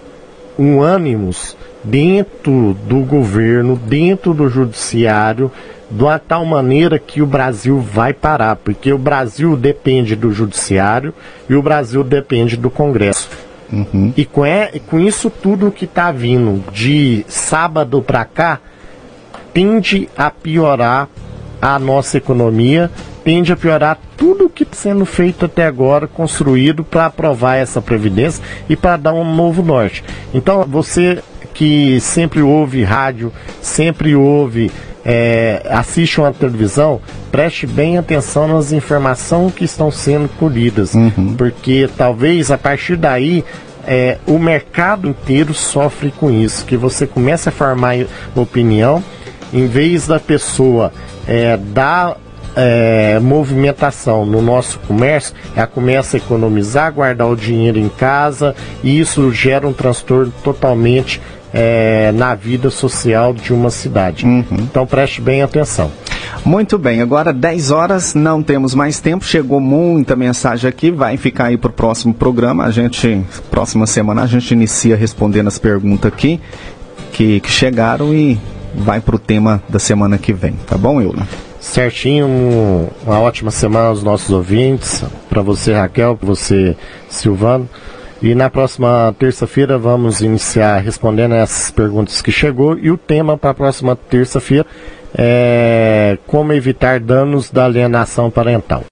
um 0.58 0.82
ânimos 0.82 1.56
dentro 1.84 2.76
do 2.88 3.02
governo, 3.02 3.76
dentro 3.76 4.34
do 4.34 4.50
judiciário, 4.50 5.52
de 5.90 6.04
uma 6.04 6.20
tal 6.20 6.46
maneira 6.46 6.98
que 6.98 7.22
o 7.22 7.26
Brasil 7.26 7.80
vai 7.80 8.14
parar, 8.14 8.56
porque 8.56 8.92
o 8.92 8.98
Brasil 8.98 9.56
depende 9.56 10.16
do 10.16 10.32
judiciário 10.32 11.14
e 11.50 11.56
o 11.56 11.62
Brasil 11.62 12.04
depende 12.04 12.58
do 12.58 12.70
Congresso. 12.70 13.30
Uhum. 13.72 14.14
E 14.16 14.26
com, 14.26 14.46
é, 14.46 14.72
com 14.88 15.00
isso 15.00 15.30
tudo 15.30 15.72
que 15.72 15.86
está 15.86 16.12
vindo 16.12 16.64
de 16.72 17.26
sábado 17.28 18.02
para 18.02 18.26
cá, 18.26 18.60
tende 19.54 20.10
a 20.18 20.30
piorar 20.30 21.08
a 21.62 21.80
nossa 21.80 22.18
economia, 22.18 22.92
tende 23.24 23.52
a 23.52 23.58
piorar 23.58 23.98
tudo 24.16 24.46
o 24.46 24.50
que 24.50 24.64
está 24.64 24.76
sendo 24.76 25.06
feito 25.06 25.46
até 25.46 25.66
agora, 25.66 26.08
construído 26.08 26.84
para 26.84 27.08
aprovar 27.08 27.56
essa 27.56 27.82
previdência 27.82 28.44
e 28.70 28.76
para 28.76 28.98
dar 28.98 29.14
um 29.14 29.36
novo 29.36 29.64
norte. 29.64 30.04
Então, 30.34 30.64
você 30.64 31.24
que 31.56 32.00
sempre 32.02 32.42
ouve 32.42 32.84
rádio, 32.84 33.32
sempre 33.62 34.14
ouve, 34.16 34.70
é, 35.04 35.66
assiste 35.70 36.20
uma 36.20 36.34
televisão, 36.34 37.02
preste 37.32 37.66
bem 37.66 37.98
atenção 37.98 38.48
nas 38.48 38.72
informações 38.72 39.54
que 39.54 39.64
estão 39.64 39.90
sendo 39.90 40.28
colhidas, 40.38 40.94
uhum. 40.94 41.34
porque 41.38 41.90
talvez 41.98 42.52
a 42.52 42.58
partir 42.58 42.98
daí 42.98 43.44
é, 43.88 44.18
o 44.28 44.38
mercado 44.38 45.08
inteiro 45.08 45.54
sofre 45.54 46.12
com 46.12 46.30
isso, 46.30 46.66
que 46.66 46.76
você 46.76 47.08
começa 47.08 47.50
a 47.50 47.54
formar 47.54 47.96
opinião, 48.36 49.02
em 49.54 49.66
vez 49.66 50.08
da 50.08 50.20
pessoa 50.20 50.92
é, 51.26 51.56
dar 51.56 52.18
é, 52.56 53.20
movimentação 53.20 54.26
no 54.26 54.42
nosso 54.42 54.80
comércio, 54.80 55.36
ela 55.56 55.68
começa 55.68 56.16
a 56.16 56.20
economizar, 56.20 56.92
guardar 56.94 57.28
o 57.28 57.36
dinheiro 57.36 57.78
em 57.78 57.90
casa 57.90 58.56
e 58.84 59.00
isso 59.00 59.32
gera 59.32 59.68
um 59.68 59.74
transtorno 59.74 60.34
totalmente 60.44 61.22
é, 61.58 62.12
na 62.12 62.36
vida 62.36 62.70
social 62.70 63.34
de 63.34 63.54
uma 63.54 63.70
cidade. 63.70 64.26
Uhum. 64.26 64.44
Então 64.52 64.86
preste 64.86 65.22
bem 65.22 65.42
atenção. 65.42 65.90
Muito 66.44 66.78
bem, 66.78 67.02
agora 67.02 67.32
10 67.32 67.72
horas, 67.72 68.14
não 68.14 68.44
temos 68.44 68.76
mais 68.76 69.00
tempo, 69.00 69.24
chegou 69.24 69.60
muita 69.60 70.16
mensagem 70.16 70.70
aqui, 70.70 70.92
vai 70.92 71.16
ficar 71.16 71.46
aí 71.46 71.58
para 71.58 71.70
o 71.70 71.74
próximo 71.74 72.14
programa. 72.14 72.66
A 72.66 72.72
gente, 72.72 73.24
próxima 73.50 73.88
semana, 73.88 74.24
a 74.24 74.28
gente 74.28 74.52
inicia 74.52 74.98
respondendo 74.98 75.48
as 75.48 75.58
perguntas 75.58 76.12
aqui 76.12 76.42
que, 77.14 77.40
que 77.40 77.50
chegaram 77.50 78.14
e 78.14 78.38
vai 78.76 79.00
para 79.00 79.16
o 79.16 79.20
tema 79.20 79.64
da 79.70 79.80
semana 79.80 80.18
que 80.18 80.34
vem, 80.34 80.54
tá 80.68 80.78
bom, 80.78 81.02
Eula? 81.02 81.26
certinho. 81.66 82.90
Uma 83.04 83.20
ótima 83.20 83.50
semana 83.50 83.88
aos 83.88 84.04
nossos 84.04 84.30
ouvintes. 84.30 85.04
Para 85.28 85.42
você, 85.42 85.74
Raquel, 85.74 86.16
para 86.16 86.28
você, 86.28 86.78
Silvano. 87.10 87.68
E 88.26 88.34
na 88.34 88.50
próxima 88.50 89.16
terça-feira 89.20 89.78
vamos 89.78 90.20
iniciar 90.20 90.80
respondendo 90.80 91.36
essas 91.36 91.70
perguntas 91.70 92.24
que 92.24 92.32
chegou. 92.32 92.76
E 92.76 92.90
o 92.90 92.98
tema 92.98 93.38
para 93.38 93.52
a 93.52 93.54
próxima 93.54 93.96
terça-feira 93.96 94.66
é 95.16 96.18
como 96.26 96.52
evitar 96.52 97.00
danos 97.00 97.52
da 97.52 97.66
alienação 97.66 98.32
parental. 98.32 98.84